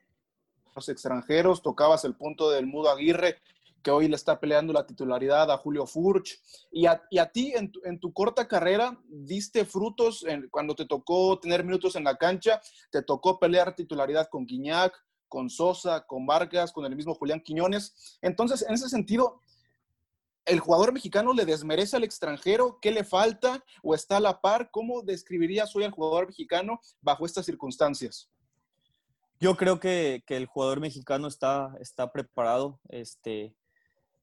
los 0.76 0.90
extranjeros, 0.90 1.62
tocabas 1.62 2.04
el 2.04 2.16
punto 2.16 2.50
del 2.50 2.68
Mudo 2.68 2.90
Aguirre, 2.90 3.38
que 3.82 3.92
hoy 3.92 4.10
le 4.10 4.16
está 4.16 4.40
peleando 4.42 4.74
la 4.74 4.86
titularidad 4.86 5.50
a 5.52 5.58
Julio 5.58 5.86
Furch. 5.86 6.42
Y 6.70 6.86
a, 6.86 7.02
y 7.10 7.18
a 7.18 7.32
ti, 7.32 7.54
en 7.56 7.72
tu, 7.72 7.80
en 7.86 7.98
tu, 8.00 8.12
corta 8.12 8.46
carrera, 8.46 8.98
diste 9.08 9.64
frutos 9.64 10.26
cuando 10.52 10.76
te 10.76 10.86
tocó 10.86 11.40
tener 11.40 11.64
minutos 11.64 11.96
en 11.96 12.04
la 12.04 12.18
cancha, 12.18 12.62
te 12.92 13.04
tocó 13.04 13.40
pelear 13.40 13.76
titularidad 13.76 14.28
con 14.30 14.46
Guiñac, 14.46 14.94
con 15.30 15.50
Sosa, 15.50 16.06
con 16.06 16.26
Vargas, 16.26 16.74
con 16.74 16.86
el 16.86 16.96
mismo 16.96 17.14
Julián 17.14 17.40
Quiñones. 17.40 18.18
Entonces, 18.22 18.66
en 18.68 18.74
ese 18.74 18.90
sentido, 18.90 19.42
¿el 20.46 20.60
jugador 20.60 20.92
mexicano 20.92 21.32
le 21.34 21.46
desmerece 21.46 21.96
al 21.96 22.04
extranjero? 22.04 22.80
¿Qué 22.82 22.92
le 22.92 23.04
falta? 23.04 23.64
¿O 23.82 23.96
está 23.96 24.18
a 24.18 24.20
la 24.20 24.42
par? 24.42 24.72
¿Cómo 24.72 25.04
describirías 25.04 25.74
hoy 25.76 25.86
al 25.86 25.92
jugador 25.92 26.28
mexicano 26.28 26.82
bajo 27.02 27.26
estas 27.26 27.46
circunstancias? 27.46 28.30
Yo 29.40 29.56
creo 29.56 29.80
que, 29.80 30.22
el 30.28 30.48
jugador 30.48 30.82
mexicano 30.82 31.28
está, 31.28 31.74
está 31.80 32.12
preparado 32.12 32.82
este, 32.90 33.56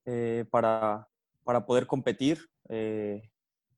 eh, 0.04 0.44
para, 0.50 1.08
para, 1.42 1.64
poder 1.64 1.86
competir. 1.86 2.50
Eh, 2.68 3.30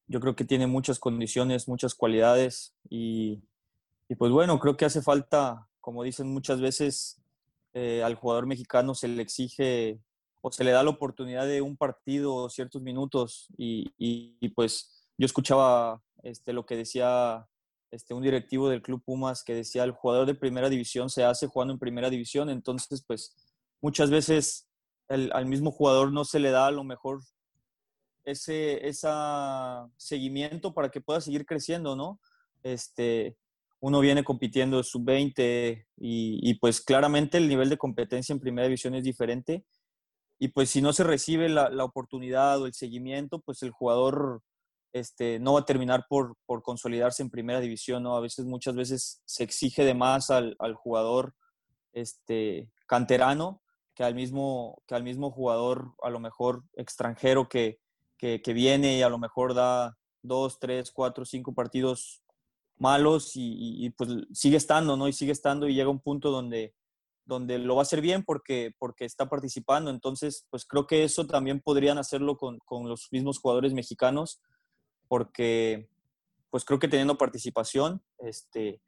yo 0.09 0.19
creo 0.19 0.35
que 0.35 0.45
tiene 0.45 0.67
muchas 0.67 0.99
condiciones, 0.99 1.69
muchas 1.69 1.95
cualidades 1.95 2.75
y, 2.89 3.45
y, 4.09 4.17
pues 4.17 4.33
bueno, 4.33 4.59
creo 4.59 4.77
que 4.77 4.87
hace 4.87 5.01
falta 5.01 5.68
como 5.81 6.03
dicen 6.03 6.33
muchas 6.33 6.61
veces, 6.61 7.21
eh, 7.75 8.03
al 8.03 8.15
jugador 8.15 8.47
mexicano 8.47 8.95
se 8.95 9.09
le 9.09 9.23
exige 9.23 10.01
o 10.41 10.51
se 10.51 10.65
le 10.65 10.71
da 10.71 10.83
la 10.83 10.91
oportunidad 10.91 11.47
de 11.47 11.63
un 11.63 11.77
partido 11.77 12.35
o 12.35 12.51
ciertos 12.51 12.83
minutos 12.83 13.49
y, 13.57 14.49
pues 14.55 15.09
yo 15.19 15.27
escuchaba 15.27 16.03
este, 16.23 16.53
lo 16.53 16.65
que 16.65 16.77
decía 16.77 17.47
este, 17.91 18.15
un 18.15 18.23
directivo 18.23 18.69
del 18.69 18.83
Club 18.83 19.03
Pumas 19.05 19.43
que 19.43 19.55
decía, 19.55 19.85
el 19.85 19.93
jugador 19.93 20.27
de 20.27 20.35
primera 20.35 20.69
división 20.69 21.11
se 21.11 21.25
hace 21.25 21.47
jugando 21.47 21.73
en 21.75 21.81
primera 21.81 22.11
división, 22.11 22.51
entonces 22.51 23.03
pues 23.07 23.37
muchas 23.81 24.11
veces 24.11 24.69
al 25.09 25.47
mismo 25.47 25.71
jugador 25.71 26.13
no 26.13 26.25
se 26.25 26.39
le 26.39 26.51
da 26.51 26.67
a 26.67 26.71
lo 26.71 26.85
mejor 26.85 27.21
ese 28.25 28.87
esa 28.87 29.89
seguimiento 29.97 30.75
para 30.75 30.91
que 30.91 31.01
pueda 31.01 31.21
seguir 31.21 31.47
creciendo, 31.47 31.97
¿no? 31.97 32.21
Este, 32.63 33.37
uno 33.81 34.01
viene 34.01 34.25
compitiendo 34.25 34.83
sub-20 34.83 35.87
y, 35.97 36.51
y, 36.51 36.55
pues 36.55 36.81
claramente 36.81 37.39
el 37.39 37.49
nivel 37.49 37.69
de 37.69 37.79
competencia 37.79 38.33
en 38.33 38.41
primera 38.41 38.67
división 38.67 38.95
es 38.95 39.05
diferente 39.05 39.65
y 40.39 40.49
pues 40.49 40.71
si 40.71 40.81
no 40.81 40.93
se 40.93 41.05
recibe 41.05 41.49
la, 41.49 41.69
la 41.71 41.85
oportunidad 41.85 42.61
o 42.61 42.67
el 42.67 42.75
seguimiento, 42.75 43.41
pues 43.41 43.63
el 43.63 43.71
jugador 43.71 44.43
este, 44.93 45.39
no 45.41 45.55
va 45.55 45.61
a 45.61 45.65
terminar 45.65 46.07
por, 46.09 46.37
por, 46.47 46.63
consolidarse 46.63 47.23
en 47.23 47.31
primera 47.31 47.61
división, 47.61 48.05
¿no? 48.05 48.17
A 48.17 48.21
veces, 48.21 48.45
muchas 48.45 48.75
veces 48.75 49.21
se 49.25 49.45
exige 49.45 49.85
de 49.85 49.95
más 49.95 50.31
al, 50.31 50.57
al 50.61 50.75
jugador 50.75 51.35
este, 51.93 52.71
canterano 52.87 53.63
que 53.95 54.05
al, 54.05 54.15
mismo, 54.15 54.81
que 54.87 54.95
al 54.95 55.03
mismo 55.03 55.33
jugador, 55.33 55.95
a 56.03 56.11
lo 56.11 56.21
mejor 56.21 56.63
extranjero, 56.75 57.49
que, 57.49 57.81
que, 58.17 58.41
que 58.41 58.53
viene 58.53 58.97
y 58.97 59.03
a 59.03 59.09
lo 59.09 59.19
mejor 59.19 59.55
da 59.55 59.97
dos, 60.23 60.61
tres, 60.61 60.93
cuatro, 60.93 61.25
cinco 61.25 61.53
partidos 61.53 62.23
malos 62.81 63.33
y, 63.35 63.91
pues 63.91 64.11
sigue 64.33 64.57
estando, 64.57 64.97
¿no? 64.97 65.09
Y 65.09 65.13
sigue 65.13 65.33
estando 65.33 65.69
y 65.69 65.75
llega 65.75 65.91
un 65.91 66.01
punto 66.01 66.31
donde, 66.31 66.75
donde 67.25 67.59
lo 67.59 67.77
va 67.77 67.83
a 67.83 67.89
hacer 67.89 68.01
bien 68.01 68.25
porque, 68.25 68.73
porque 68.79 69.05
está 69.05 69.29
participando. 69.29 69.91
Entonces, 69.91 70.47
pues 70.51 70.65
creo 70.65 70.87
que 70.87 71.05
eso 71.05 71.27
también 71.27 71.61
podrían 71.61 71.99
hacerlo 71.99 72.37
con, 72.37 72.59
con 72.65 72.89
los 72.89 73.09
mismos 73.11 73.39
jugadores 73.39 73.73
mexicanos 73.75 74.41
porque 75.09 75.89
pues 76.51 76.65
creo 76.65 76.79
que 76.79 76.89
teniendo 76.89 77.19
participación, 77.19 78.03
este, 78.19 78.81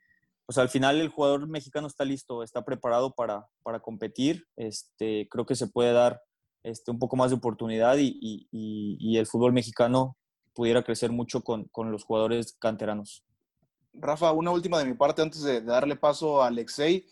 pues 0.46 0.58
al 0.58 0.68
final 0.68 1.00
el 1.00 1.08
jugador 1.08 1.46
mexicano 1.46 1.86
está 1.86 2.04
listo, 2.04 2.42
está 2.42 2.64
preparado 2.64 3.14
para, 3.14 3.46
para 3.62 3.80
competir, 3.80 4.46
este, 4.56 5.28
creo 5.30 5.46
que 5.46 5.54
se 5.54 5.66
puede 5.66 5.92
dar 5.92 6.22
este, 6.62 6.90
un 6.90 6.98
poco 6.98 7.16
más 7.16 7.30
de 7.30 7.36
oportunidad 7.36 7.98
y, 7.98 8.18
y, 8.20 8.48
y 8.50 9.18
el 9.18 9.26
fútbol 9.26 9.52
mexicano 9.52 10.16
pudiera 10.54 10.82
crecer 10.82 11.10
mucho 11.12 11.42
con, 11.42 11.64
con, 11.72 11.92
los 11.92 12.04
jugadores 12.04 12.56
canteranos. 12.58 13.24
Rafa, 13.92 14.32
una 14.32 14.50
última 14.50 14.78
de 14.78 14.84
mi 14.84 14.94
parte 14.94 15.22
antes 15.22 15.42
de, 15.42 15.60
darle 15.60 15.96
paso 15.96 16.42
a 16.42 16.46
Alexei. 16.46 17.06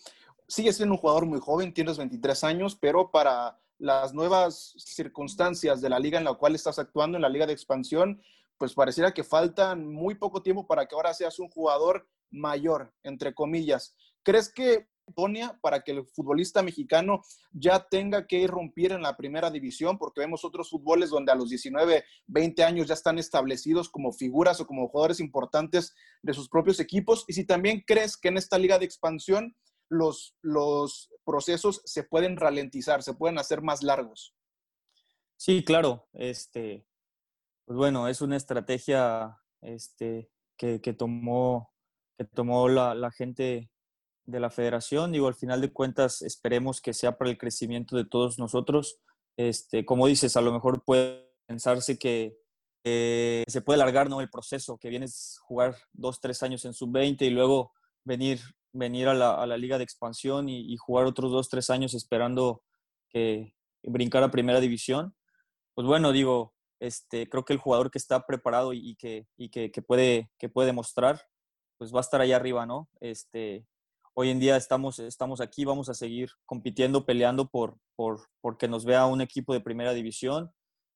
Sigues 0.46 0.76
siendo 0.76 0.94
un 0.94 1.00
jugador 1.00 1.26
muy 1.26 1.40
joven, 1.40 1.74
tienes 1.74 1.98
23 1.98 2.44
años, 2.44 2.76
pero 2.76 3.10
para 3.10 3.58
las 3.78 4.14
nuevas 4.14 4.74
circunstancias 4.78 5.80
de 5.80 5.88
la 5.88 5.98
liga 5.98 6.18
en 6.18 6.24
la 6.24 6.34
cual 6.34 6.54
estás 6.54 6.78
actuando, 6.78 7.16
en 7.16 7.22
la 7.22 7.28
liga 7.28 7.46
de 7.46 7.52
expansión, 7.52 8.20
pues 8.56 8.74
pareciera 8.74 9.12
que 9.12 9.22
faltan 9.22 9.86
muy 9.86 10.14
poco 10.14 10.42
tiempo 10.42 10.66
para 10.66 10.86
que 10.86 10.94
ahora 10.94 11.14
seas 11.14 11.38
un 11.38 11.48
jugador 11.48 12.08
mayor, 12.30 12.92
entre 13.02 13.34
comillas. 13.34 13.94
¿Crees 14.22 14.52
que 14.52 14.88
para 15.60 15.82
que 15.82 15.92
el 15.92 16.06
futbolista 16.06 16.62
mexicano 16.62 17.22
ya 17.52 17.86
tenga 17.88 18.26
que 18.26 18.38
irrumpir 18.38 18.92
en 18.92 19.02
la 19.02 19.16
primera 19.16 19.50
división? 19.50 19.98
Porque 19.98 20.20
vemos 20.20 20.44
otros 20.44 20.70
fútboles 20.70 21.10
donde 21.10 21.32
a 21.32 21.34
los 21.34 21.50
19, 21.50 22.04
20 22.26 22.64
años 22.64 22.86
ya 22.88 22.94
están 22.94 23.18
establecidos 23.18 23.88
como 23.88 24.12
figuras 24.12 24.60
o 24.60 24.66
como 24.66 24.88
jugadores 24.88 25.20
importantes 25.20 25.94
de 26.22 26.34
sus 26.34 26.48
propios 26.48 26.80
equipos. 26.80 27.24
Y 27.28 27.34
si 27.34 27.44
también 27.44 27.82
crees 27.86 28.16
que 28.16 28.28
en 28.28 28.36
esta 28.36 28.58
liga 28.58 28.78
de 28.78 28.84
expansión 28.84 29.56
los, 29.88 30.36
los 30.42 31.10
procesos 31.24 31.80
se 31.84 32.04
pueden 32.04 32.36
ralentizar, 32.36 33.02
se 33.02 33.14
pueden 33.14 33.38
hacer 33.38 33.62
más 33.62 33.82
largos. 33.82 34.34
Sí, 35.36 35.64
claro. 35.64 36.08
Este, 36.12 36.86
pues 37.64 37.76
bueno, 37.76 38.08
es 38.08 38.20
una 38.20 38.36
estrategia 38.36 39.38
este, 39.60 40.30
que, 40.56 40.80
que 40.80 40.92
tomó, 40.92 41.72
que 42.16 42.24
tomó 42.24 42.68
la, 42.68 42.94
la, 42.94 43.10
gente 43.10 43.70
de 44.28 44.40
la 44.40 44.50
federación. 44.50 45.10
Digo, 45.10 45.26
al 45.26 45.34
final 45.34 45.60
de 45.60 45.72
cuentas, 45.72 46.22
esperemos 46.22 46.80
que 46.80 46.92
sea 46.92 47.16
para 47.16 47.30
el 47.30 47.38
crecimiento 47.38 47.96
de 47.96 48.04
todos 48.04 48.38
nosotros. 48.38 49.00
Este, 49.36 49.86
como 49.86 50.06
dices, 50.06 50.36
a 50.36 50.42
lo 50.42 50.52
mejor 50.52 50.84
puede 50.84 51.32
pensarse 51.46 51.98
que 51.98 52.36
se 52.84 53.60
puede 53.64 53.80
alargar 53.80 54.08
¿no? 54.08 54.20
el 54.20 54.30
proceso, 54.30 54.78
que 54.78 54.88
vienes 54.88 55.38
jugar 55.42 55.76
dos, 55.92 56.20
tres 56.20 56.42
años 56.42 56.64
en 56.64 56.72
sub-20 56.72 57.22
y 57.22 57.30
luego 57.30 57.72
venir, 58.04 58.40
venir 58.72 59.08
a, 59.08 59.14
la, 59.14 59.34
a 59.34 59.46
la 59.46 59.56
liga 59.56 59.76
de 59.78 59.84
expansión 59.84 60.48
y, 60.48 60.72
y, 60.72 60.76
jugar 60.76 61.04
otros 61.04 61.30
dos, 61.30 61.48
tres 61.48 61.68
años 61.70 61.94
esperando 61.94 62.62
que 63.10 63.54
brincar 63.82 64.22
a 64.22 64.30
primera 64.30 64.60
división. 64.60 65.14
Pues 65.74 65.86
bueno, 65.86 66.12
digo, 66.12 66.54
este, 66.80 67.28
creo 67.28 67.44
que 67.44 67.52
el 67.52 67.58
jugador 67.58 67.90
que 67.90 67.98
está 67.98 68.24
preparado 68.26 68.72
y, 68.72 68.96
que, 68.96 69.26
y 69.36 69.50
que, 69.50 69.70
que, 69.70 69.82
puede, 69.82 70.30
que 70.38 70.48
puede 70.48 70.66
demostrar, 70.66 71.20
pues 71.76 71.92
va 71.92 71.98
a 71.98 72.00
estar 72.00 72.20
allá 72.20 72.36
arriba, 72.36 72.64
¿no? 72.64 72.88
Este, 73.00 73.66
hoy 74.20 74.30
en 74.30 74.40
día 74.40 74.56
estamos, 74.56 74.98
estamos 74.98 75.40
aquí, 75.40 75.64
vamos 75.64 75.88
a 75.88 75.94
seguir 75.94 76.30
compitiendo, 76.44 77.06
peleando 77.06 77.48
por, 77.48 77.78
por, 77.94 78.26
porque 78.40 78.66
nos 78.66 78.84
vea 78.84 79.06
un 79.06 79.20
equipo 79.20 79.52
de 79.52 79.60
primera 79.60 79.94
división, 79.94 80.50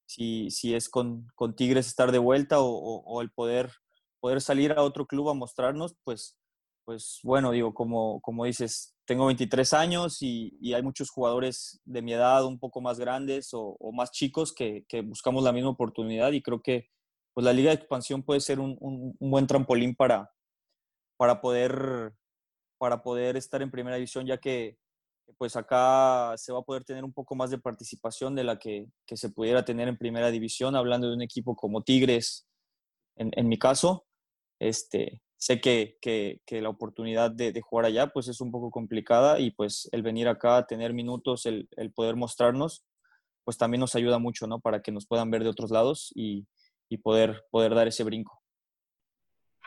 si, 0.06 0.50
si 0.50 0.74
es 0.74 0.88
con, 0.88 1.28
con 1.36 1.54
Tigres 1.54 1.86
estar 1.86 2.10
de 2.10 2.18
vuelta 2.18 2.56
o, 2.58 3.22
el 3.22 3.30
poder, 3.30 3.70
poder 4.18 4.40
salir 4.40 4.72
a 4.72 4.82
otro 4.82 5.06
club 5.06 5.28
a 5.28 5.34
mostrarnos, 5.34 5.94
pues, 6.02 6.36
pues 6.84 7.20
bueno, 7.22 7.52
digo, 7.52 7.72
como, 7.74 8.20
como 8.22 8.44
dices, 8.44 8.96
tengo 9.04 9.26
23 9.26 9.72
años 9.72 10.20
y, 10.20 10.58
y, 10.60 10.74
hay 10.74 10.82
muchos 10.82 11.08
jugadores 11.08 11.80
de 11.84 12.02
mi 12.02 12.14
edad 12.14 12.44
un 12.44 12.58
poco 12.58 12.80
más 12.80 12.98
grandes 12.98 13.50
o, 13.52 13.78
más 13.92 14.10
chicos 14.10 14.52
que, 14.52 14.84
que, 14.88 15.02
buscamos 15.02 15.44
la 15.44 15.52
misma 15.52 15.70
oportunidad 15.70 16.32
y 16.32 16.42
creo 16.42 16.60
que 16.60 16.88
pues, 17.34 17.44
la 17.44 17.52
liga 17.52 17.70
de 17.70 17.76
expansión 17.76 18.24
puede 18.24 18.40
ser 18.40 18.58
un, 18.58 18.76
un, 18.80 19.14
un, 19.16 19.30
buen 19.30 19.46
trampolín 19.46 19.94
para, 19.94 20.32
para, 21.16 21.40
poder, 21.40 22.14
para 22.82 23.00
poder 23.00 23.36
estar 23.36 23.62
en 23.62 23.70
primera 23.70 23.94
división, 23.94 24.26
ya 24.26 24.38
que 24.38 24.76
pues 25.38 25.54
acá 25.54 26.34
se 26.36 26.52
va 26.52 26.58
a 26.58 26.64
poder 26.64 26.82
tener 26.82 27.04
un 27.04 27.12
poco 27.12 27.36
más 27.36 27.48
de 27.48 27.58
participación 27.58 28.34
de 28.34 28.42
la 28.42 28.58
que, 28.58 28.88
que 29.06 29.16
se 29.16 29.28
pudiera 29.30 29.64
tener 29.64 29.86
en 29.86 29.96
primera 29.96 30.32
división, 30.32 30.74
hablando 30.74 31.06
de 31.06 31.14
un 31.14 31.22
equipo 31.22 31.54
como 31.54 31.84
Tigres, 31.84 32.48
en, 33.14 33.30
en 33.36 33.46
mi 33.46 33.56
caso. 33.56 34.04
Este, 34.58 35.22
sé 35.36 35.60
que, 35.60 35.96
que, 36.00 36.60
la 36.60 36.70
oportunidad 36.70 37.30
de, 37.30 37.60
jugar 37.60 37.86
allá 37.86 38.08
pues 38.08 38.26
es 38.26 38.40
un 38.40 38.50
poco 38.50 38.72
complicada 38.72 39.38
y 39.38 39.52
pues 39.52 39.88
el 39.92 40.02
venir 40.02 40.26
acá 40.26 40.66
tener 40.66 40.92
minutos, 40.92 41.46
el, 41.46 41.68
el, 41.76 41.92
poder 41.92 42.16
mostrarnos, 42.16 42.84
pues 43.44 43.56
también 43.56 43.78
nos 43.78 43.94
ayuda 43.94 44.18
mucho, 44.18 44.48
¿no? 44.48 44.58
Para 44.58 44.82
que 44.82 44.90
nos 44.90 45.06
puedan 45.06 45.30
ver 45.30 45.44
de 45.44 45.50
otros 45.50 45.70
lados 45.70 46.10
y, 46.16 46.48
y 46.88 46.96
poder, 46.96 47.44
poder 47.52 47.76
dar 47.76 47.86
ese 47.86 48.02
brinco. 48.02 48.42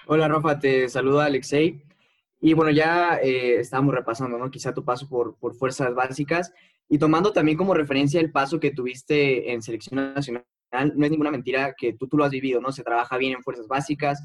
Hola 0.05 0.27
Rafa, 0.27 0.59
te 0.59 0.89
saluda 0.89 1.27
Alexei. 1.27 1.94
Y 2.41 2.53
bueno, 2.53 2.71
ya 2.71 3.17
eh, 3.23 3.59
estábamos 3.59 3.95
repasando, 3.95 4.37
¿no? 4.37 4.51
Quizá 4.51 4.73
tu 4.73 4.83
paso 4.83 5.07
por, 5.07 5.37
por 5.37 5.55
fuerzas 5.55 5.93
básicas 5.95 6.53
y 6.87 6.97
tomando 6.97 7.33
también 7.33 7.57
como 7.57 7.73
referencia 7.73 8.19
el 8.19 8.31
paso 8.31 8.59
que 8.59 8.71
tuviste 8.71 9.51
en 9.51 9.61
selección 9.61 10.13
nacional, 10.13 10.45
no 10.71 11.05
es 11.05 11.11
ninguna 11.11 11.31
mentira 11.31 11.73
que 11.77 11.93
tú, 11.93 12.07
tú 12.07 12.17
lo 12.17 12.25
has 12.25 12.31
vivido, 12.31 12.61
¿no? 12.61 12.71
Se 12.71 12.83
trabaja 12.83 13.17
bien 13.17 13.33
en 13.33 13.43
fuerzas 13.43 13.67
básicas, 13.67 14.19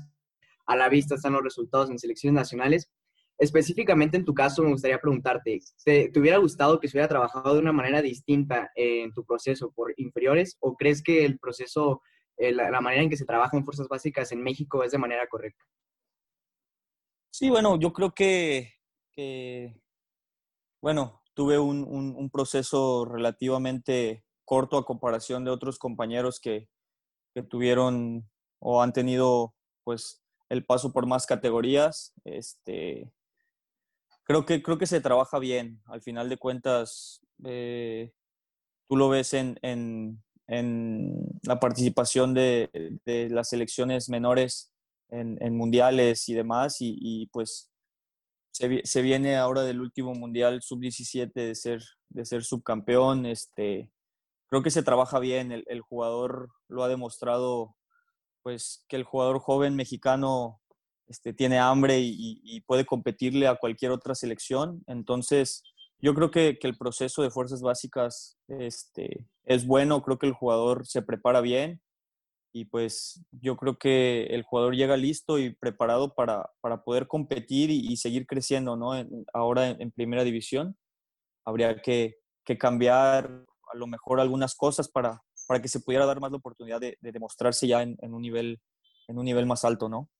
a 0.66 0.76
la 0.76 0.88
vista 0.88 1.14
están 1.14 1.32
los 1.32 1.42
resultados 1.42 1.90
en 1.90 1.98
selecciones 1.98 2.34
nacionales. 2.34 2.90
Específicamente 3.38 4.18
en 4.18 4.24
tu 4.24 4.34
caso, 4.34 4.62
me 4.62 4.70
gustaría 4.70 5.00
preguntarte, 5.00 5.60
¿te, 5.82 6.10
¿te, 6.10 6.20
hubiera 6.20 6.36
gustado 6.36 6.78
que 6.78 6.88
se 6.88 6.96
hubiera 6.96 7.08
trabajado 7.08 7.54
de 7.54 7.60
una 7.60 7.72
manera 7.72 8.02
distinta 8.02 8.70
en 8.74 9.12
tu 9.14 9.24
proceso 9.24 9.72
por 9.72 9.94
inferiores 9.96 10.58
o 10.60 10.76
crees 10.76 11.02
que 11.02 11.24
el 11.24 11.38
proceso, 11.38 12.02
eh, 12.36 12.52
la, 12.52 12.70
la, 12.70 12.82
manera 12.82 13.02
en 13.02 13.08
que 13.08 13.16
se 13.16 13.24
trabaja 13.24 13.56
en 13.56 13.64
fuerzas 13.64 13.88
básicas 13.88 14.30
en 14.32 14.42
México 14.42 14.84
es 14.84 14.92
de 14.92 14.98
manera 14.98 15.26
correcta? 15.26 15.64
Sí, 17.40 17.48
bueno, 17.48 17.78
yo 17.80 17.94
creo 17.94 18.12
que, 18.14 18.74
bueno, 20.82 21.22
tuve 21.32 21.58
un, 21.58 21.84
un, 21.88 22.14
un, 22.14 22.28
proceso 22.28 23.06
relativamente 23.06 24.26
corto 24.44 24.76
a 24.76 24.84
comparación 24.84 25.46
de 25.46 25.50
otros 25.50 25.78
compañeros 25.78 26.38
que, 26.38 26.68
que 27.32 27.42
tuvieron 27.42 28.28
o 28.58 28.82
han 28.82 28.92
tenido 28.92 29.54
pues 29.84 30.22
el 30.50 30.66
paso 30.66 30.92
por 30.92 31.06
más 31.06 31.24
categorías. 31.24 32.12
Este, 32.24 33.10
creo, 34.24 34.44
que, 34.44 34.62
creo 34.62 34.76
que 34.76 34.86
se 34.86 35.00
trabaja 35.00 35.38
bien. 35.38 35.80
Al 35.86 36.02
final 36.02 36.28
de 36.28 36.36
cuentas, 36.36 37.22
eh, 37.46 38.12
tú 38.86 38.98
lo 38.98 39.08
ves 39.08 39.32
en, 39.32 39.58
en, 39.62 40.22
en 40.46 41.14
la 41.44 41.58
participación 41.58 42.34
de, 42.34 42.68
de, 43.06 43.30
las 43.30 43.48
selecciones 43.48 44.10
menores 44.10 44.69
en, 45.10 45.56
mundiales 45.56 46.28
y 46.28 46.34
demás, 46.34 46.76
y, 46.80 47.26
pues 47.32 47.70
se, 48.52 49.02
viene 49.02 49.36
ahora 49.36 49.62
del 49.62 49.80
último 49.80 50.14
mundial 50.14 50.62
sub-17 50.62 51.32
de 51.32 51.54
ser, 51.54 51.82
de 52.08 52.24
ser 52.24 52.44
subcampeón. 52.44 53.26
Este, 53.26 53.90
creo 54.48 54.62
que 54.62 54.70
se 54.70 54.82
trabaja 54.82 55.18
bien, 55.18 55.52
el, 55.52 55.64
el 55.68 55.80
jugador 55.80 56.50
lo 56.68 56.82
ha 56.82 56.88
demostrado 56.88 57.76
pues 58.42 58.84
que 58.88 58.96
el 58.96 59.04
jugador 59.04 59.38
joven 59.38 59.76
mexicano 59.76 60.60
este, 61.08 61.32
tiene 61.32 61.58
hambre 61.58 61.98
y, 62.00 62.40
y, 62.42 62.60
puede 62.62 62.86
competirle 62.86 63.46
a 63.46 63.56
cualquier 63.56 63.90
otra 63.90 64.14
selección. 64.14 64.82
Entonces, 64.86 65.62
yo 65.98 66.14
creo 66.14 66.30
que, 66.30 66.58
que 66.58 66.68
el 66.68 66.78
proceso 66.78 67.22
de 67.22 67.30
fuerzas 67.30 67.60
básicas 67.60 68.38
este, 68.48 69.26
es 69.44 69.66
bueno, 69.66 70.02
creo 70.02 70.18
que 70.18 70.26
el 70.26 70.32
jugador 70.32 70.86
se 70.86 71.02
prepara 71.02 71.40
bien 71.40 71.80
y 72.52 72.64
pues 72.64 73.24
yo 73.30 73.56
creo 73.56 73.78
que 73.78 74.24
el 74.26 74.42
jugador 74.42 74.74
llega 74.74 74.96
listo 74.96 75.38
y 75.38 75.54
preparado 75.54 76.14
para, 76.14 76.50
para 76.60 76.82
poder 76.82 77.06
competir 77.06 77.70
y, 77.70 77.96
seguir 77.96 78.26
creciendo, 78.26 78.76
¿no? 78.76 78.92
ahora 79.32 79.70
en, 79.70 79.90
primera 79.92 80.24
división 80.24 80.76
habría 81.44 81.80
que, 81.80 82.16
que, 82.44 82.58
cambiar 82.58 83.44
a 83.72 83.76
lo 83.76 83.86
mejor 83.86 84.20
algunas 84.20 84.54
cosas 84.54 84.88
para, 84.88 85.22
para 85.46 85.62
que 85.62 85.68
se 85.68 85.80
pudiera 85.80 86.06
dar 86.06 86.20
más 86.20 86.30
la 86.30 86.38
oportunidad 86.38 86.80
de, 86.80 86.98
de 87.00 87.12
demostrarse 87.12 87.66
ya 87.66 87.82
en, 87.82 87.96
en, 88.00 88.14
un 88.14 88.22
nivel, 88.22 88.60
en 89.08 89.18
un 89.18 89.24
nivel 89.24 89.46
más 89.46 89.64
alto, 89.64 89.88
¿no? 89.88 90.10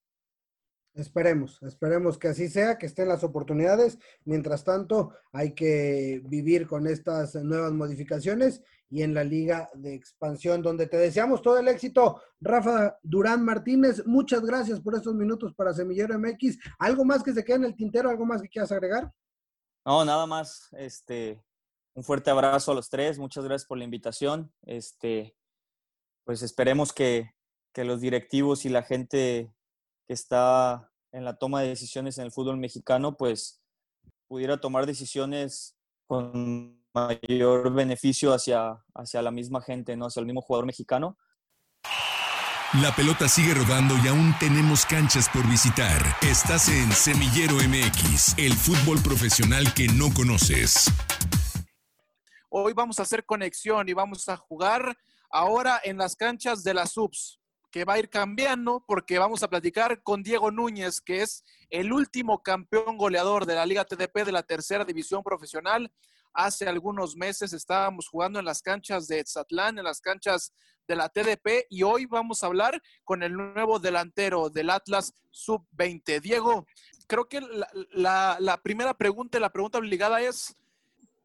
Esperemos, 0.95 1.63
esperemos 1.63 2.19
que 2.19 2.29
así 2.29 2.49
sea, 2.49 2.77
que 2.77 2.87
estén 2.87 3.07
las 3.09 3.23
oportunidades. 3.23 3.99
Mientras 4.25 4.65
tanto, 4.65 5.15
hay 5.33 5.55
que 5.55 6.21
vivir 6.25 6.67
con 6.67 6.89
estas 6.89 7.37
nuevas 7.37 7.73
modificaciones 7.73 8.63
y 8.91 9.03
en 9.03 9.15
la 9.15 9.23
liga 9.23 9.71
de 9.75 9.95
expansión, 9.95 10.63
donde 10.63 10.89
te 10.89 10.97
deseamos 10.97 11.41
todo 11.41 11.59
el 11.59 11.69
éxito. 11.69 12.21
Rafa 12.41 12.99
Durán 13.03 13.45
Martínez, 13.45 14.05
muchas 14.05 14.43
gracias 14.43 14.81
por 14.81 14.97
estos 14.97 15.15
minutos 15.15 15.55
para 15.55 15.73
Semillero 15.73 16.19
MX. 16.19 16.59
¿Algo 16.79 17.05
más 17.05 17.23
que 17.23 17.33
se 17.33 17.45
quede 17.45 17.57
en 17.57 17.65
el 17.67 17.77
tintero? 17.77 18.11
¿Algo 18.11 18.27
más 18.27 18.43
que 18.43 18.49
quieras 18.49 18.73
agregar? 18.73 19.13
No, 19.87 20.05
nada 20.05 20.27
más. 20.27 20.69
Este, 20.73 21.41
un 21.95 22.03
fuerte 22.03 22.31
abrazo 22.31 22.73
a 22.73 22.75
los 22.75 22.91
tres. 22.91 23.17
Muchas 23.17 23.45
gracias 23.45 23.69
por 23.69 23.79
la 23.79 23.85
invitación. 23.85 24.53
Este, 24.63 25.37
pues 26.25 26.43
esperemos 26.43 26.93
que, 26.93 27.31
que 27.73 27.85
los 27.85 28.01
directivos 28.01 28.65
y 28.65 28.71
la 28.71 28.83
gente 28.83 29.55
que 30.09 30.15
está 30.15 30.91
en 31.13 31.25
la 31.25 31.39
toma 31.39 31.63
de 31.63 31.69
decisiones 31.69 32.19
en 32.19 32.25
el 32.25 32.33
fútbol 32.33 32.57
mexicano, 32.57 33.17
pues 33.17 33.63
pudiera 34.27 34.61
tomar 34.61 34.87
decisiones 34.87 35.77
con 36.09 36.80
mayor 36.95 37.73
beneficio 37.73 38.33
hacia, 38.33 38.83
hacia 38.95 39.23
la 39.23 39.31
misma 39.31 39.61
gente, 39.61 39.97
¿no? 39.97 40.07
hacia 40.07 40.21
el 40.21 40.27
mismo 40.27 40.43
jugador 40.43 40.67
mexicano. 40.67 41.17
La 42.83 42.95
pelota 42.95 43.29
sigue 43.29 43.53
rodando 43.53 43.97
y 44.05 44.07
aún 44.07 44.33
tenemos 44.39 44.87
canchas 44.87 45.29
por 45.29 45.45
visitar. 45.49 46.01
Estás 46.23 46.69
en 46.69 46.93
Semillero 46.93 47.57
MX, 47.57 48.39
el 48.39 48.53
fútbol 48.53 49.03
profesional 49.03 49.75
que 49.75 49.89
no 49.89 50.15
conoces. 50.15 50.89
Hoy 52.49 52.73
vamos 52.73 53.01
a 53.01 53.03
hacer 53.03 53.25
conexión 53.25 53.89
y 53.89 53.93
vamos 53.93 54.29
a 54.29 54.37
jugar 54.37 54.97
ahora 55.31 55.81
en 55.83 55.99
las 55.99 56.15
canchas 56.15 56.63
de 56.63 56.75
las 56.75 56.93
subs 56.93 57.41
que 57.71 57.85
va 57.85 57.95
a 57.95 57.99
ir 57.99 58.09
cambiando 58.09 58.85
porque 58.87 59.19
vamos 59.19 59.43
a 59.43 59.49
platicar 59.49 60.03
con 60.03 60.23
Diego 60.23 60.51
Núñez, 60.51 61.01
que 61.01 61.23
es 61.23 61.45
el 61.71 61.93
último 61.93 62.43
campeón 62.43 62.97
goleador 62.97 63.47
de 63.47 63.55
la 63.55 63.67
Liga 63.67 63.85
TDP 63.85 64.25
de 64.25 64.33
la 64.33 64.43
tercera 64.43 64.85
división 64.85 65.23
profesional. 65.23 65.91
Hace 66.33 66.69
algunos 66.69 67.17
meses 67.17 67.53
estábamos 67.53 68.09
jugando 68.09 68.39
en 68.39 68.45
las 68.45 68.63
canchas 68.63 69.07
de 69.09 69.21
Etzatlán, 69.21 69.79
en 69.79 69.85
las 69.85 70.01
canchas 70.01 70.53
de 70.87 70.97
la 70.97 71.09
TDP, 71.09 71.67
y 71.69 71.83
hoy 71.83 72.07
vamos 72.07 72.43
a 72.43 72.47
hablar 72.47 72.81
con 73.05 73.23
el 73.23 73.33
nuevo 73.33 73.79
delantero 73.79 74.51
del 74.51 74.71
Atlas 74.71 75.13
Sub-20. 75.31 76.21
Diego, 76.21 76.67
creo 77.07 77.29
que 77.29 77.41
la, 77.93 78.37
la 78.41 78.57
primera 78.63 78.95
pregunta, 78.95 79.39
la 79.39 79.51
pregunta 79.51 79.79
obligada 79.79 80.21
es, 80.21 80.57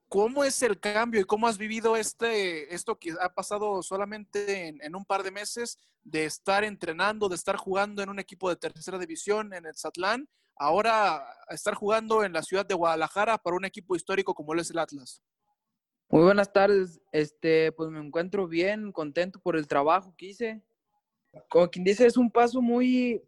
¿Cómo 0.08 0.44
es 0.44 0.62
el 0.62 0.80
cambio 0.80 1.20
y 1.20 1.26
cómo 1.26 1.48
has 1.48 1.58
vivido 1.58 1.98
este, 1.98 2.74
esto 2.74 2.98
que 2.98 3.14
ha 3.20 3.34
pasado 3.34 3.82
solamente 3.82 4.68
en, 4.68 4.96
un 4.96 5.04
par 5.04 5.24
de 5.24 5.32
meses 5.32 5.80
de 6.04 6.26
estar 6.26 6.64
entrenando, 6.64 7.28
de 7.28 7.36
estar 7.36 7.58
jugando 7.58 8.04
en 8.04 8.10
un 8.10 8.20
equipo 8.20 8.48
de 8.50 8.56
tercera 8.56 9.00
división 9.00 9.54
en 9.54 9.66
el 9.66 9.76
Zatlán, 9.76 10.30
ahora 10.58 11.26
estar 11.50 11.74
jugando 11.74 12.24
en 12.24 12.34
la 12.34 12.42
ciudad 12.42 12.66
de 12.66 12.76
Guadalajara 12.76 13.38
para 13.38 13.56
un 13.56 13.66
equipo 13.66 13.96
histórico 13.96 14.34
como 14.34 14.54
es 14.56 14.70
el 14.72 14.80
Atlas? 14.80 15.22
Muy 16.10 16.24
buenas 16.24 16.52
tardes, 16.54 17.02
este, 17.12 17.72
pues 17.72 17.90
me 17.90 18.00
encuentro 18.00 18.48
bien, 18.48 18.92
contento 18.92 19.40
por 19.40 19.56
el 19.56 19.68
trabajo 19.68 20.14
que 20.18 20.28
hice. 20.28 20.62
Como 21.50 21.70
quien 21.70 21.84
dice, 21.84 22.06
es 22.06 22.16
un 22.16 22.32
paso 22.32 22.62
muy 22.62 23.22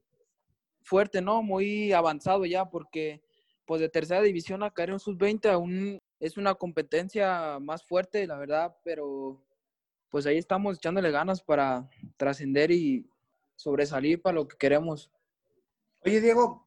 fuerte, 0.84 1.22
¿no? 1.22 1.42
Muy 1.42 1.92
avanzado 1.92 2.46
ya, 2.46 2.70
porque 2.70 3.22
pues 3.66 3.82
de 3.82 3.90
tercera 3.90 4.22
división 4.22 4.64
a 4.64 4.72
caer 4.72 4.92
en 4.92 5.00
sus 5.00 5.18
20 5.18 5.50
a 5.50 5.58
un 5.58 6.00
es 6.20 6.38
una 6.38 6.56
competencia 6.56 7.60
más 7.60 7.84
fuerte, 7.84 8.26
la 8.26 8.38
verdad, 8.38 8.76
pero 8.84 9.44
pues 10.10 10.26
ahí 10.26 10.38
estamos 10.38 10.78
echándole 10.78 11.12
ganas 11.12 11.44
para 11.44 11.88
trascender 12.16 12.72
y 12.72 13.10
sobresalir 13.56 14.22
para 14.22 14.36
lo 14.36 14.48
que 14.48 14.58
queremos. 14.58 15.12
Oye, 16.06 16.22
Diego, 16.22 16.66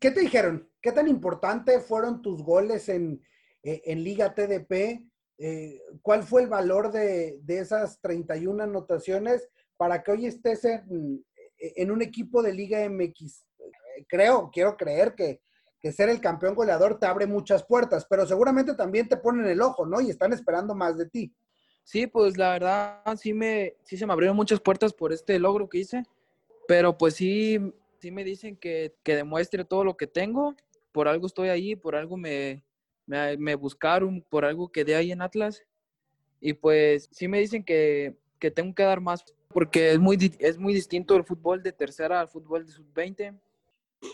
¿qué 0.00 0.10
te 0.10 0.20
dijeron? 0.20 0.68
¿Qué 0.80 0.92
tan 0.92 1.08
importante 1.08 1.80
fueron 1.80 2.22
tus 2.22 2.42
goles 2.42 2.88
en, 2.88 3.22
eh, 3.62 3.94
Liga 3.96 4.34
TDP? 4.34 5.04
Eh, 5.38 5.80
¿Cuál 6.02 6.22
fue 6.22 6.42
el 6.42 6.48
valor 6.48 6.90
de, 6.90 7.38
de, 7.42 7.58
esas 7.58 8.00
31 8.00 8.62
anotaciones 8.64 9.48
para 9.76 10.02
que 10.02 10.10
hoy 10.10 10.26
estés 10.26 10.64
en, 10.64 11.24
en 11.58 11.90
un 11.90 12.02
equipo 12.02 12.42
de 12.42 12.52
Liga 12.52 12.88
MX? 12.88 13.46
Creo, 14.08 14.50
quiero 14.52 14.76
creer 14.76 15.14
que, 15.14 15.40
que 15.80 15.92
ser 15.92 16.08
el 16.08 16.20
campeón 16.20 16.54
goleador 16.54 16.98
te 16.98 17.06
abre 17.06 17.26
muchas 17.26 17.64
puertas, 17.64 18.06
pero 18.08 18.26
seguramente 18.26 18.74
también 18.74 19.08
te 19.08 19.16
ponen 19.16 19.46
el 19.46 19.60
ojo, 19.60 19.86
¿no? 19.86 20.00
Y 20.00 20.10
están 20.10 20.32
esperando 20.32 20.74
más 20.74 20.96
de 20.96 21.08
ti. 21.08 21.32
Sí, 21.84 22.06
pues 22.06 22.36
la 22.36 22.50
verdad 22.50 23.02
sí 23.16 23.32
me 23.32 23.76
sí 23.84 23.96
se 23.96 24.06
me 24.06 24.12
abrieron 24.12 24.36
muchas 24.36 24.60
puertas 24.60 24.92
por 24.92 25.12
este 25.12 25.38
logro 25.38 25.68
que 25.68 25.78
hice, 25.78 26.04
pero 26.66 26.98
pues 26.98 27.14
sí 27.14 27.72
sí 27.98 28.10
me 28.10 28.24
dicen 28.24 28.56
que, 28.56 28.94
demuestre 29.04 29.64
todo 29.64 29.84
lo 29.84 29.96
que 29.96 30.06
tengo, 30.06 30.54
por 30.92 31.08
algo 31.08 31.26
estoy 31.26 31.48
ahí, 31.48 31.76
por 31.76 31.96
algo 31.96 32.16
me, 32.16 32.64
me, 33.06 33.54
buscaron, 33.54 34.22
por 34.28 34.44
algo 34.44 34.70
quedé 34.70 34.96
ahí 34.96 35.12
en 35.12 35.22
Atlas 35.22 35.62
y 36.40 36.52
pues 36.52 37.08
sí 37.12 37.28
me 37.28 37.40
dicen 37.40 37.64
que, 37.64 38.16
que 38.38 38.50
tengo 38.50 38.74
que 38.74 38.84
dar 38.84 39.00
más 39.00 39.24
porque 39.48 39.92
es 39.92 39.98
muy 39.98 40.16
es 40.38 40.58
muy 40.58 40.74
distinto 40.74 41.16
el 41.16 41.24
fútbol 41.24 41.62
de 41.62 41.72
tercera 41.72 42.20
al 42.20 42.28
fútbol 42.28 42.64
de 42.64 42.72
sub-20 42.72 43.40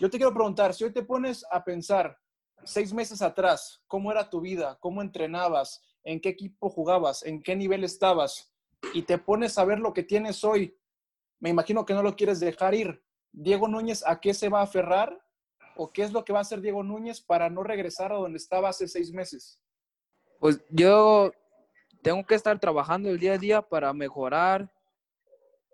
yo 0.01 0.09
te 0.09 0.17
quiero 0.17 0.33
preguntar, 0.33 0.73
si 0.73 0.83
hoy 0.83 0.91
te 0.91 1.03
pones 1.03 1.45
a 1.51 1.63
pensar 1.63 2.17
seis 2.63 2.91
meses 2.91 3.21
atrás, 3.21 3.81
¿cómo 3.87 4.11
era 4.11 4.29
tu 4.29 4.41
vida? 4.41 4.77
¿Cómo 4.81 5.01
entrenabas? 5.01 5.81
¿En 6.03 6.19
qué 6.19 6.29
equipo 6.29 6.69
jugabas? 6.69 7.23
¿En 7.23 7.41
qué 7.41 7.55
nivel 7.55 7.83
estabas? 7.83 8.51
Y 8.93 9.03
te 9.03 9.17
pones 9.17 9.57
a 9.57 9.65
ver 9.65 9.79
lo 9.79 9.93
que 9.93 10.03
tienes 10.03 10.43
hoy. 10.43 10.77
Me 11.39 11.49
imagino 11.49 11.85
que 11.85 11.93
no 11.93 12.01
lo 12.01 12.15
quieres 12.15 12.39
dejar 12.39 12.73
ir. 12.73 13.03
Diego 13.37 13.67
Núñez, 13.67 14.03
¿a 14.07 14.19
qué 14.21 14.33
se 14.33 14.47
va 14.47 14.61
a 14.61 14.63
aferrar? 14.63 15.21
¿O 15.75 15.91
qué 15.91 16.03
es 16.03 16.13
lo 16.13 16.23
que 16.23 16.31
va 16.31 16.39
a 16.39 16.43
hacer 16.43 16.61
Diego 16.61 16.83
Núñez 16.83 17.19
para 17.19 17.49
no 17.49 17.63
regresar 17.63 18.13
a 18.13 18.15
donde 18.15 18.37
estaba 18.37 18.69
hace 18.69 18.87
seis 18.87 19.11
meses? 19.11 19.59
Pues 20.39 20.63
yo 20.69 21.33
tengo 22.01 22.25
que 22.25 22.35
estar 22.35 22.57
trabajando 22.59 23.09
el 23.09 23.19
día 23.19 23.33
a 23.33 23.37
día 23.37 23.61
para 23.61 23.91
mejorar, 23.93 24.71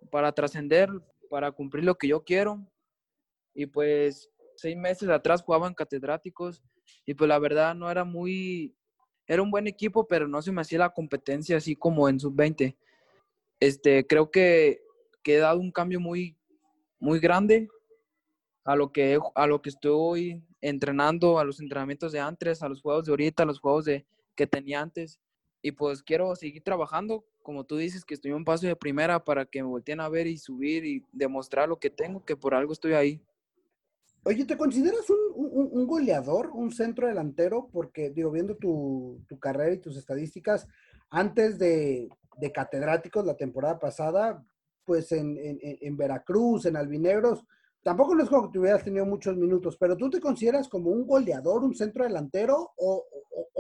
para 0.10 0.32
trascender, 0.32 0.90
para 1.30 1.52
cumplir 1.52 1.84
lo 1.84 1.96
que 1.96 2.08
yo 2.08 2.24
quiero 2.24 2.66
y 3.54 3.68
pues 3.68 4.32
seis 4.56 4.76
meses 4.76 5.10
atrás 5.10 5.44
jugaban 5.44 5.76
catedráticos 5.76 6.64
y 7.06 7.14
pues 7.14 7.28
la 7.28 7.38
verdad 7.38 7.76
no 7.76 7.92
era 7.92 8.04
muy, 8.04 8.76
era 9.28 9.42
un 9.44 9.52
buen 9.52 9.68
equipo, 9.68 10.08
pero 10.08 10.28
no 10.28 10.42
se 10.42 10.52
me 10.52 10.62
hacía 10.62 10.80
la 10.80 10.94
competencia 10.94 11.58
así 11.58 11.76
como 11.76 12.10
en 12.10 12.20
sub-20. 12.20 12.76
Este, 13.60 14.08
creo 14.08 14.32
que, 14.32 14.82
que, 15.22 15.36
he 15.36 15.40
dado 15.40 15.60
un 15.60 15.72
cambio 15.72 16.00
muy, 16.00 16.38
muy 17.02 17.20
grande 17.20 17.68
a 18.64 18.76
lo, 18.78 18.94
que, 18.94 19.20
a 19.36 19.48
lo 19.48 19.62
que 19.62 19.70
estoy 19.70 20.42
entrenando, 20.62 21.40
a 21.40 21.44
los 21.44 21.60
entrenamientos 21.60 22.12
de 22.12 22.20
antes, 22.20 22.62
a 22.62 22.70
los 22.70 22.82
juegos 22.82 23.06
de 23.06 23.12
ahorita, 23.12 23.44
a 23.44 23.48
los 23.48 23.60
juegos 23.60 23.86
de, 23.86 24.06
que 24.36 24.48
tenía 24.48 24.82
antes. 24.82 25.20
Y 25.62 25.72
pues 25.72 26.02
quiero 26.02 26.36
seguir 26.36 26.64
trabajando, 26.64 27.26
como 27.42 27.64
tú 27.66 27.76
dices, 27.78 28.06
que 28.06 28.14
estoy 28.14 28.32
un 28.32 28.46
paso 28.46 28.68
de 28.68 28.76
primera 28.76 29.24
para 29.24 29.46
que 29.46 29.62
me 29.62 29.70
volteen 29.70 30.00
a 30.00 30.10
ver 30.10 30.28
y 30.28 30.38
subir 30.38 30.86
y 30.86 31.06
demostrar 31.12 31.68
lo 31.68 31.80
que 31.80 31.90
tengo, 31.90 32.24
que 32.24 32.36
por 32.36 32.54
algo 32.54 32.72
estoy 32.72 32.94
ahí. 32.94 33.22
Oye, 34.24 34.46
¿te 34.46 34.56
consideras 34.56 35.10
un, 35.10 35.88
goleador, 35.88 36.52
un 36.54 36.72
centro 36.72 37.08
delantero? 37.08 37.70
Porque, 37.74 38.12
digo, 38.12 38.30
viendo 38.30 38.56
tu, 38.56 39.20
carrera 39.40 39.74
y 39.74 39.80
tus 39.80 39.98
estadísticas, 39.98 40.68
antes 41.10 41.58
de, 41.58 42.08
catedráticos 42.54 43.26
la 43.26 43.36
temporada 43.36 43.80
pasada, 43.80 44.46
pues 44.86 45.12
en, 45.12 45.98
Veracruz, 45.98 46.66
en 46.66 46.76
Albinegros, 46.76 47.46
tampoco 47.84 48.16
no 48.16 48.24
es 48.24 48.30
como 48.30 48.52
que 48.52 48.60
hubieras 48.60 48.84
tenido 48.84 49.06
muchos 49.06 49.36
minutos, 49.38 49.78
pero 49.78 49.96
¿tú 49.98 50.10
te 50.10 50.20
consideras 50.20 50.68
como 50.68 50.92
un 50.92 51.06
goleador, 51.06 51.64
un 51.64 51.76
centro 51.76 52.04
delantero, 52.04 52.72
o, 52.78 53.06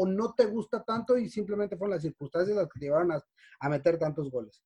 no 0.07 0.33
te 0.33 0.45
gusta 0.45 0.83
tanto 0.83 1.15
y 1.17 1.29
simplemente 1.29 1.77
fueron 1.77 1.95
las 1.95 2.01
circunstancias 2.01 2.57
las 2.57 2.67
que 2.67 2.79
te 2.79 2.85
llevaron 2.85 3.11
a, 3.11 3.23
a 3.59 3.69
meter 3.69 3.99
tantos 3.99 4.31
goles? 4.31 4.63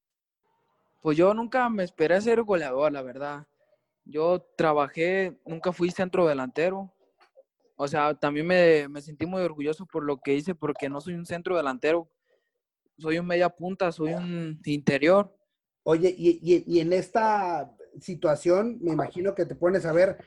Pues 1.02 1.18
yo 1.18 1.34
nunca 1.34 1.70
me 1.70 1.84
esperé 1.84 2.20
ser 2.22 2.42
goleador, 2.42 2.92
la 2.92 3.02
verdad. 3.02 3.46
Yo 4.06 4.40
trabajé, 4.56 5.38
nunca 5.46 5.72
fui 5.72 5.92
centro 5.92 6.26
delantero. 6.26 6.92
O 7.76 7.88
sea, 7.88 8.14
también 8.14 8.48
me, 8.48 9.02
sentí 9.02 9.26
muy 9.26 9.42
orgulloso 9.42 9.86
por 9.86 10.04
lo 10.04 10.18
que 10.18 10.36
hice, 10.36 10.56
porque 10.56 10.90
no 10.90 11.02
soy 11.02 11.16
un 11.16 11.26
centro 11.26 11.58
delantero. 11.58 12.10
Soy 12.98 13.20
un 13.20 13.28
media 13.28 13.50
punta, 13.50 13.92
soy 13.92 14.14
un 14.14 14.62
interior. 14.64 15.36
Oye, 15.88 16.14
y, 16.18 16.80
en 16.80 16.94
esta 16.94 17.72
situación, 18.02 18.80
me 18.82 18.94
imagino 18.94 19.36
que 19.36 19.46
te 19.46 19.54
pones 19.54 19.86
a 19.86 19.94
ver 19.94 20.18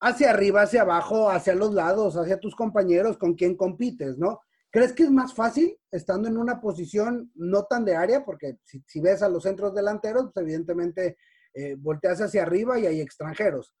hacia 0.00 0.30
arriba, 0.30 0.62
hacia 0.62 0.82
abajo, 0.82 1.30
hacia 1.30 1.54
los 1.54 1.72
lados, 1.72 2.16
hacia 2.16 2.40
tus 2.40 2.56
compañeros, 2.56 3.16
con 3.16 3.34
quién 3.34 3.56
compites, 3.56 4.18
¿no? 4.18 4.40
¿Crees 4.68 4.92
que 4.92 5.04
es 5.04 5.10
más 5.12 5.32
fácil 5.32 5.78
estando 5.92 6.26
en 6.28 6.36
una 6.36 6.60
posición 6.60 7.30
no 7.36 7.66
tan 7.66 7.84
de 7.84 7.94
área? 7.94 8.24
Porque 8.24 8.58
si, 8.64 9.00
ves 9.00 9.22
a 9.22 9.28
los 9.28 9.44
centros 9.44 9.72
delanteros, 9.72 10.32
pues 10.34 10.42
evidentemente 10.42 11.16
eh, 11.54 11.76
volteas 11.78 12.20
hacia 12.20 12.42
arriba 12.42 12.76
y 12.76 12.86
hay 12.86 13.00
extranjeros. 13.00 13.72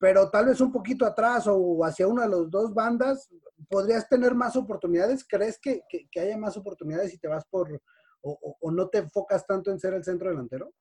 Pero 0.00 0.28
tal 0.30 0.46
vez 0.46 0.60
un 0.60 0.72
poquito 0.72 1.06
atrás 1.06 1.44
o 1.46 1.84
hacia 1.84 2.08
una 2.08 2.24
de 2.24 2.30
las 2.30 2.50
dos 2.50 2.74
bandas, 2.74 3.30
podrías 3.70 4.08
tener 4.08 4.34
más 4.34 4.56
oportunidades. 4.56 5.24
¿Crees 5.24 5.60
que, 5.60 5.82
haya 6.20 6.36
más 6.36 6.56
oportunidades 6.56 7.12
si 7.12 7.18
te 7.18 7.28
vas 7.28 7.44
por, 7.48 7.80
o, 8.26 8.70
no 8.70 8.88
te 8.88 8.98
enfocas 8.98 9.46
tanto 9.46 9.70
en 9.70 9.78
ser 9.78 9.94
el 9.94 10.04
centro 10.04 10.28
delantero? 10.28 10.72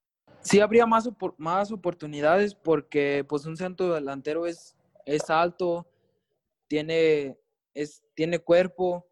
Sí, 0.42 0.60
habría 0.60 0.86
más, 0.86 1.10
más 1.38 1.72
oportunidades 1.72 2.56
porque 2.56 3.26
pues 3.28 3.46
un 3.46 3.58
centro 3.58 3.94
delantero 3.94 4.46
es, 4.46 4.76
es 5.06 5.30
alto, 5.30 5.88
tiene, 6.68 7.38
es, 7.74 8.04
tiene 8.14 8.40
cuerpo. 8.40 9.06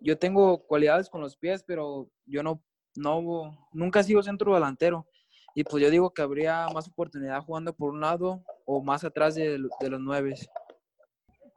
Yo 0.00 0.18
tengo 0.18 0.64
cualidades 0.66 1.08
con 1.08 1.20
los 1.20 1.36
pies, 1.36 1.64
pero 1.64 2.08
yo 2.26 2.42
no, 2.42 2.62
no, 2.94 3.68
nunca 3.72 4.00
he 4.00 4.04
sido 4.04 4.22
centro 4.22 4.54
delantero. 4.54 5.06
Y 5.54 5.64
pues 5.64 5.82
yo 5.82 5.90
digo 5.90 6.10
que 6.10 6.22
habría 6.22 6.68
más 6.72 6.88
oportunidad 6.88 7.42
jugando 7.42 7.72
por 7.72 7.90
un 7.90 8.00
lado 8.00 8.44
o 8.64 8.82
más 8.82 9.02
atrás 9.02 9.34
de, 9.34 9.58
los 9.58 10.00
nueve. 10.00 10.34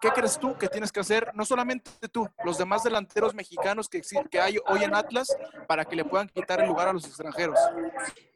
¿Qué 0.02 0.10
crees 0.10 0.40
tú 0.40 0.58
que 0.58 0.68
tienes 0.68 0.92
que 0.92 1.00
hacer, 1.00 1.32
no 1.36 1.46
solamente 1.46 1.92
tú, 2.12 2.28
los 2.44 2.58
demás 2.58 2.84
delanteros 2.84 3.36
mexicanos 3.36 3.88
que, 3.88 4.02
que 4.32 4.40
hay 4.40 4.58
hoy 4.68 4.84
en 4.84 4.96
Atlas, 4.96 5.28
para 5.68 5.86
que 5.86 5.96
le 5.96 6.04
puedan 6.04 6.28
quitar 6.28 6.60
el 6.60 6.68
lugar 6.68 6.88
a 6.88 6.94
los 6.94 7.06
extranjeros? 7.06 7.60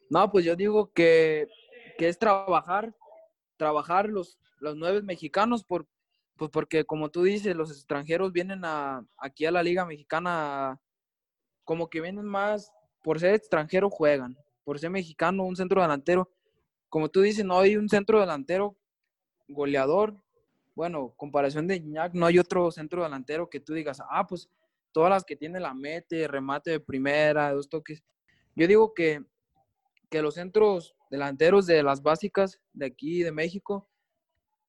No, 0.10 0.32
pues 0.32 0.46
yo 0.46 0.56
digo 0.56 0.92
que, 0.94 1.48
que 1.98 2.08
es 2.08 2.20
trabajar, 2.20 2.94
trabajar 3.58 4.08
los, 4.10 4.38
los 4.60 4.76
nueve 4.76 5.02
mexicanos, 5.02 5.64
por, 5.64 5.88
pues 6.36 6.52
porque 6.52 6.86
como 6.86 7.10
tú 7.10 7.24
dices, 7.24 7.56
los 7.56 7.72
extranjeros 7.72 8.32
vienen 8.32 8.64
a, 8.64 9.04
aquí 9.18 9.46
a 9.46 9.52
la 9.52 9.64
Liga 9.64 9.86
Mexicana, 9.86 10.80
como 11.64 11.90
que 11.90 12.02
vienen 12.02 12.26
más, 12.26 12.72
por 13.02 13.20
ser 13.20 13.34
extranjero 13.34 13.90
juegan, 13.90 14.38
por 14.64 14.80
ser 14.80 14.90
mexicano, 14.90 15.44
un 15.44 15.56
centro 15.56 15.82
delantero. 15.82 16.30
Como 16.90 17.10
tú 17.10 17.22
dices, 17.22 17.44
no 17.44 17.60
hay 17.60 17.76
un 17.78 17.90
centro 17.90 18.20
delantero 18.20 18.78
goleador. 19.48 20.16
Bueno, 20.76 21.14
comparación 21.16 21.68
de 21.68 21.78
Iñak, 21.78 22.14
no 22.14 22.26
hay 22.26 22.38
otro 22.38 22.70
centro 22.70 23.04
delantero 23.04 23.50
que 23.50 23.62
tú 23.62 23.74
digas, 23.74 24.02
ah, 24.10 24.28
pues 24.28 24.50
todas 24.92 25.10
las 25.10 25.24
que 25.24 25.38
tiene 25.38 25.60
la 25.60 25.74
mete, 25.74 26.28
remate 26.28 26.72
de 26.72 26.80
primera, 26.82 27.54
dos 27.54 27.70
toques. 27.70 28.04
Yo 28.56 28.68
digo 28.68 28.94
que, 28.94 29.24
que 30.10 30.22
los 30.22 30.36
centros 30.36 30.96
delanteros 31.10 31.66
de 31.66 31.82
las 31.82 32.02
básicas 32.02 32.60
de 32.74 32.86
aquí, 32.86 33.24
de 33.24 33.32
México, 33.32 33.90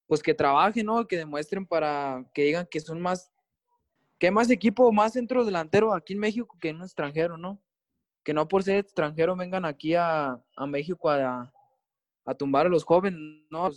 pues 0.06 0.22
que 0.22 0.34
trabajen, 0.34 0.86
¿no? 0.86 1.06
Que 1.06 1.16
demuestren 1.16 1.66
para 1.66 2.24
que 2.32 2.44
digan 2.44 2.68
que 2.70 2.80
son 2.80 3.00
más, 3.00 3.32
que 4.18 4.28
hay 4.28 4.32
más 4.32 4.48
equipo, 4.50 4.92
más 4.92 5.14
centro 5.14 5.44
delantero 5.44 5.92
aquí 5.92 6.12
en 6.12 6.20
México 6.20 6.56
que 6.60 6.68
en 6.68 6.76
un 6.76 6.82
extranjero, 6.82 7.36
¿no? 7.36 7.60
Que 8.22 8.32
no 8.32 8.46
por 8.46 8.62
ser 8.62 8.78
extranjero 8.78 9.34
vengan 9.34 9.64
aquí 9.64 9.94
a, 9.94 10.40
México 10.68 11.10
a, 11.10 11.52
a, 12.24 12.34
tumbar 12.34 12.66
a 12.66 12.68
los 12.68 12.84
jóvenes, 12.84 13.18
¿no? 13.50 13.70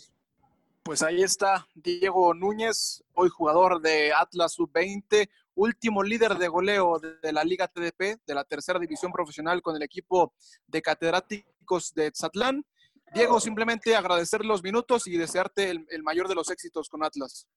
Pues 0.83 1.03
ahí 1.03 1.21
está 1.21 1.67
Diego 1.75 2.33
Núñez, 2.33 3.03
hoy 3.13 3.29
jugador 3.29 3.81
de 3.81 4.11
Atlas 4.13 4.53
Sub-20, 4.53 5.29
último 5.55 6.03
líder 6.03 6.35
de 6.35 6.47
goleo 6.47 6.99
de 6.99 7.33
la 7.33 7.43
Liga 7.43 7.67
TDP, 7.67 8.19
de 8.25 8.33
la 8.33 8.43
tercera 8.43 8.79
división 8.79 9.11
profesional 9.11 9.61
con 9.61 9.75
el 9.75 9.83
equipo 9.83 10.33
de 10.67 10.81
catedráticos 10.81 11.93
de 11.93 12.11
Zatlán. 12.15 12.65
Diego, 13.13 13.39
simplemente 13.39 13.95
agradecer 13.95 14.45
los 14.45 14.63
minutos 14.63 15.07
y 15.07 15.17
desearte 15.17 15.69
el, 15.69 16.03
mayor 16.03 16.27
de 16.27 16.35
los 16.35 16.49
éxitos 16.49 16.89
con 16.89 17.03
Atlas. 17.03 17.47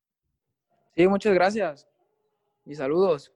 Sí, 0.94 1.06
muchas 1.06 1.34
gracias 1.34 1.86
y 2.64 2.74
saludos. 2.74 3.32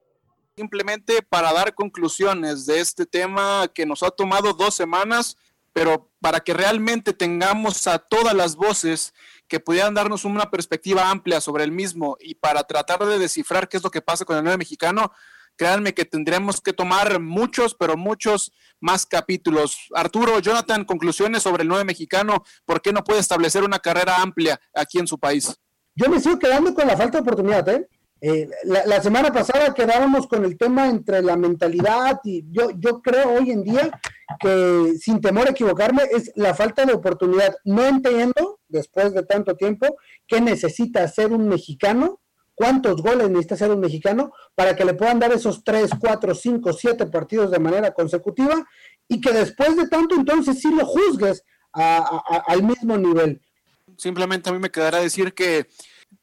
Simplemente 0.56 1.22
para 1.22 1.52
dar 1.52 1.74
conclusiones 1.74 2.66
de 2.66 2.80
este 2.80 3.06
tema 3.06 3.70
que 3.74 3.86
nos 3.86 4.02
ha 4.02 4.10
tomado 4.10 4.52
dos 4.52 4.74
semanas, 4.74 5.36
pero 5.72 6.10
para 6.20 6.40
que 6.40 6.54
realmente 6.54 7.12
tengamos 7.12 7.86
a 7.86 7.98
todas 7.98 8.34
las 8.34 8.56
voces 8.56 9.12
que 9.48 9.60
pudieran 9.60 9.94
darnos 9.94 10.24
una 10.24 10.50
perspectiva 10.50 11.10
amplia 11.10 11.40
sobre 11.40 11.64
el 11.64 11.72
mismo 11.72 12.16
y 12.20 12.34
para 12.34 12.62
tratar 12.64 13.04
de 13.04 13.18
descifrar 13.18 13.68
qué 13.68 13.76
es 13.76 13.82
lo 13.82 13.90
que 13.90 14.02
pasa 14.02 14.24
con 14.24 14.36
el 14.36 14.42
nuevo 14.42 14.58
mexicano, 14.58 15.12
créanme 15.56 15.94
que 15.94 16.04
tendremos 16.04 16.60
que 16.60 16.72
tomar 16.72 17.20
muchos, 17.20 17.74
pero 17.74 17.96
muchos 17.96 18.52
más 18.80 19.06
capítulos. 19.06 19.88
Arturo, 19.94 20.38
Jonathan, 20.40 20.84
conclusiones 20.84 21.42
sobre 21.42 21.62
el 21.62 21.68
nueve 21.68 21.84
mexicano, 21.84 22.44
¿por 22.64 22.80
qué 22.80 22.92
no 22.92 23.02
puede 23.04 23.20
establecer 23.20 23.64
una 23.64 23.78
carrera 23.78 24.20
amplia 24.20 24.60
aquí 24.74 24.98
en 24.98 25.06
su 25.06 25.18
país? 25.18 25.54
Yo 25.94 26.10
me 26.10 26.20
sigo 26.20 26.38
quedando 26.38 26.74
con 26.74 26.86
la 26.86 26.96
falta 26.96 27.18
de 27.18 27.22
oportunidad, 27.22 27.68
¿eh? 27.70 27.88
eh 28.20 28.48
la, 28.64 29.02
semana 29.02 29.32
pasada 29.32 29.72
quedábamos 29.72 30.26
con 30.26 30.44
el 30.44 30.58
tema 30.58 30.88
entre 30.88 31.22
la 31.22 31.36
mentalidad 31.36 32.20
y 32.24 32.44
yo, 32.50 32.70
yo 32.76 33.00
creo 33.00 33.32
hoy 33.32 33.50
en 33.50 33.62
día 33.62 33.98
que 34.40 34.94
sin 35.00 35.20
temor 35.20 35.46
a 35.46 35.50
equivocarme 35.50 36.02
es 36.12 36.32
la 36.34 36.54
falta 36.54 36.84
de 36.84 36.92
oportunidad. 36.92 37.56
No 37.64 37.84
entiendo, 37.84 38.60
después 38.68 39.14
de 39.14 39.22
tanto 39.24 39.56
tiempo, 39.56 39.96
qué 40.26 40.40
necesita 40.40 41.06
ser 41.08 41.32
un 41.32 41.48
mexicano 41.48 42.20
cuántos 42.56 43.02
goles 43.02 43.28
necesita 43.28 43.56
ser 43.56 43.70
un 43.70 43.78
mexicano 43.78 44.32
para 44.56 44.74
que 44.74 44.84
le 44.84 44.94
puedan 44.94 45.20
dar 45.20 45.30
esos 45.30 45.62
3, 45.62 45.90
4, 46.00 46.34
5, 46.34 46.72
7 46.72 47.06
partidos 47.06 47.52
de 47.52 47.60
manera 47.60 47.92
consecutiva 47.92 48.66
y 49.06 49.20
que 49.20 49.30
después 49.30 49.76
de 49.76 49.86
tanto 49.86 50.16
entonces 50.16 50.58
sí 50.58 50.74
lo 50.74 50.84
juzgues 50.84 51.44
al 51.72 52.62
mismo 52.62 52.96
nivel. 52.96 53.40
Simplemente 53.96 54.48
a 54.48 54.52
mí 54.52 54.58
me 54.58 54.70
quedará 54.70 54.98
decir 54.98 55.34
que 55.34 55.68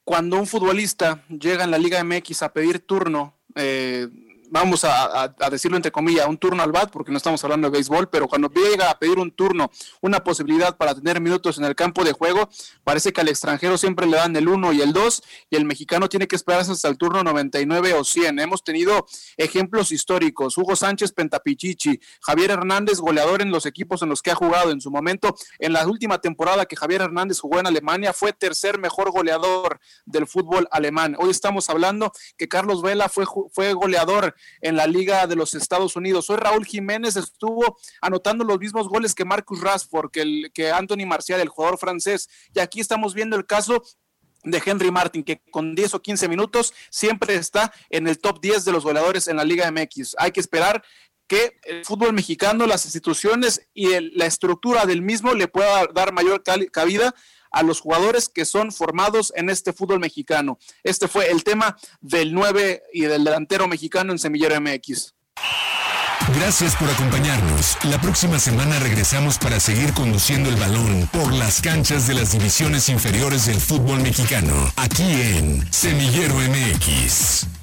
cuando 0.03 0.37
un 0.37 0.47
futbolista 0.47 1.23
llega 1.29 1.63
en 1.63 1.71
la 1.71 1.77
Liga 1.77 2.03
MX 2.03 2.41
a 2.41 2.51
pedir 2.51 2.79
turno, 2.79 3.37
eh, 3.55 4.09
vamos 4.53 4.85
a, 4.85 5.33
decirlo 5.49 5.77
entre 5.77 5.91
comillas, 5.91 6.27
un 6.27 6.37
turno 6.37 6.61
al 6.61 6.71
bat, 6.71 6.91
porque 6.91 7.11
no 7.11 7.17
estamos 7.17 7.43
hablando 7.43 7.67
de 7.67 7.71
béisbol, 7.71 8.07
pero 8.09 8.27
cuando 8.27 8.49
llega 8.49 8.91
a 8.91 8.99
pedir 8.99 9.17
un 9.17 9.31
turno, 9.31 9.71
una 9.99 10.23
posibilidad 10.23 10.77
para 10.77 10.93
tener 10.93 11.19
minutos 11.19 11.57
en 11.57 11.65
el 11.65 11.73
campo 11.75 12.03
de 12.03 12.13
juego, 12.13 12.47
parece 12.83 13.11
que 13.11 13.21
al 13.21 13.29
extranjero 13.29 13.79
siempre 13.79 14.05
le 14.05 14.17
dan 14.17 14.35
el 14.35 14.47
1 14.47 14.73
y 14.73 14.81
el 14.81 14.93
2, 14.93 15.23
y 15.49 15.55
el 15.55 15.65
mexicano 15.65 16.07
tiene 16.07 16.27
que 16.27 16.35
esperarse 16.35 16.71
hasta 16.71 16.87
el 16.87 16.99
turno 16.99 17.23
99 17.23 17.95
o 17.95 18.03
100. 18.03 18.37
Hemos 18.37 18.63
tenido 18.63 19.07
ejemplos 19.37 19.91
históricos, 19.91 20.55
Hugo 20.55 20.75
Sánchez 20.75 21.13
Pentapichichi, 21.13 21.99
Javier 22.21 22.51
Hernández, 22.51 22.99
goleador 22.99 23.41
en 23.41 23.49
los 23.49 23.65
equipos 23.65 24.03
en 24.03 24.09
los 24.09 24.21
que 24.21 24.29
ha 24.29 24.35
jugado 24.35 24.69
en 24.69 24.81
su 24.81 24.91
momento, 24.91 25.35
en 25.57 25.73
la 25.73 25.87
última 25.87 26.21
temporada 26.21 26.67
que 26.67 26.75
Javier 26.75 27.01
Hernández 27.01 27.39
jugó 27.39 27.59
en 27.59 27.65
Alemania, 27.65 28.13
fue 28.13 28.33
tercer 28.33 28.77
mejor 28.77 29.09
goleador 29.09 29.79
del 30.05 30.27
fútbol 30.27 30.67
alemán. 30.69 31.15
Hoy 31.17 31.31
estamos 31.31 31.71
hablando 31.71 32.11
que 32.37 32.47
Carlos 32.47 32.83
Vela 32.83 33.09
fue, 33.09 33.25
fue 33.51 33.73
goleador 33.73 34.35
en 34.61 34.75
la 34.75 34.87
Liga 34.87 35.27
de 35.27 35.35
los 35.35 35.53
Estados 35.53 35.95
Unidos. 35.95 36.29
Hoy 36.29 36.37
Raúl 36.37 36.65
Jiménez 36.65 37.15
estuvo 37.15 37.77
anotando 38.01 38.43
los 38.43 38.59
mismos 38.59 38.87
goles 38.87 39.15
que 39.15 39.25
Marcus 39.25 39.61
Rashford, 39.61 40.11
que, 40.11 40.21
el, 40.21 40.51
que 40.53 40.71
Anthony 40.71 41.05
Marcial, 41.05 41.39
el 41.39 41.49
jugador 41.49 41.77
francés. 41.77 42.29
Y 42.53 42.59
aquí 42.59 42.79
estamos 42.79 43.13
viendo 43.13 43.35
el 43.35 43.45
caso 43.45 43.83
de 44.43 44.61
Henry 44.65 44.91
Martin, 44.91 45.23
que 45.23 45.41
con 45.51 45.75
10 45.75 45.95
o 45.95 46.01
15 46.01 46.27
minutos 46.27 46.73
siempre 46.89 47.35
está 47.35 47.73
en 47.89 48.07
el 48.07 48.19
top 48.19 48.41
10 48.41 48.65
de 48.65 48.71
los 48.71 48.83
goleadores 48.83 49.27
en 49.27 49.37
la 49.37 49.45
Liga 49.45 49.71
MX. 49.71 50.15
Hay 50.17 50.31
que 50.31 50.39
esperar 50.39 50.83
que 51.27 51.57
el 51.63 51.85
fútbol 51.85 52.13
mexicano, 52.13 52.67
las 52.67 52.85
instituciones 52.85 53.67
y 53.73 53.87
la 54.15 54.25
estructura 54.25 54.85
del 54.85 55.01
mismo 55.01 55.33
le 55.33 55.47
pueda 55.47 55.87
dar 55.87 56.13
mayor 56.13 56.43
cabida 56.71 57.15
a 57.53 57.63
los 57.63 57.79
jugadores 57.79 58.27
que 58.27 58.43
son 58.43 58.71
formados 58.71 59.31
en 59.35 59.49
este 59.49 59.71
fútbol 59.71 59.99
mexicano. 59.99 60.59
Este 60.83 61.07
fue 61.07 61.31
el 61.31 61.43
tema 61.45 61.77
del 62.01 62.33
9 62.33 62.83
y 62.91 63.01
del 63.03 63.23
delantero 63.23 63.67
mexicano 63.67 64.11
en 64.11 64.19
Semillero 64.19 64.59
MX. 64.59 65.13
Gracias 66.35 66.75
por 66.75 66.89
acompañarnos. 66.89 67.77
La 67.83 67.99
próxima 67.99 68.39
semana 68.39 68.79
regresamos 68.79 69.37
para 69.37 69.59
seguir 69.59 69.93
conduciendo 69.93 70.49
el 70.49 70.55
balón 70.55 71.07
por 71.11 71.31
las 71.33 71.61
canchas 71.61 72.07
de 72.07 72.15
las 72.15 72.31
divisiones 72.31 72.89
inferiores 72.89 73.45
del 73.45 73.59
fútbol 73.59 73.99
mexicano, 74.01 74.71
aquí 74.75 75.03
en 75.03 75.71
Semillero 75.71 76.35
MX. 76.35 77.62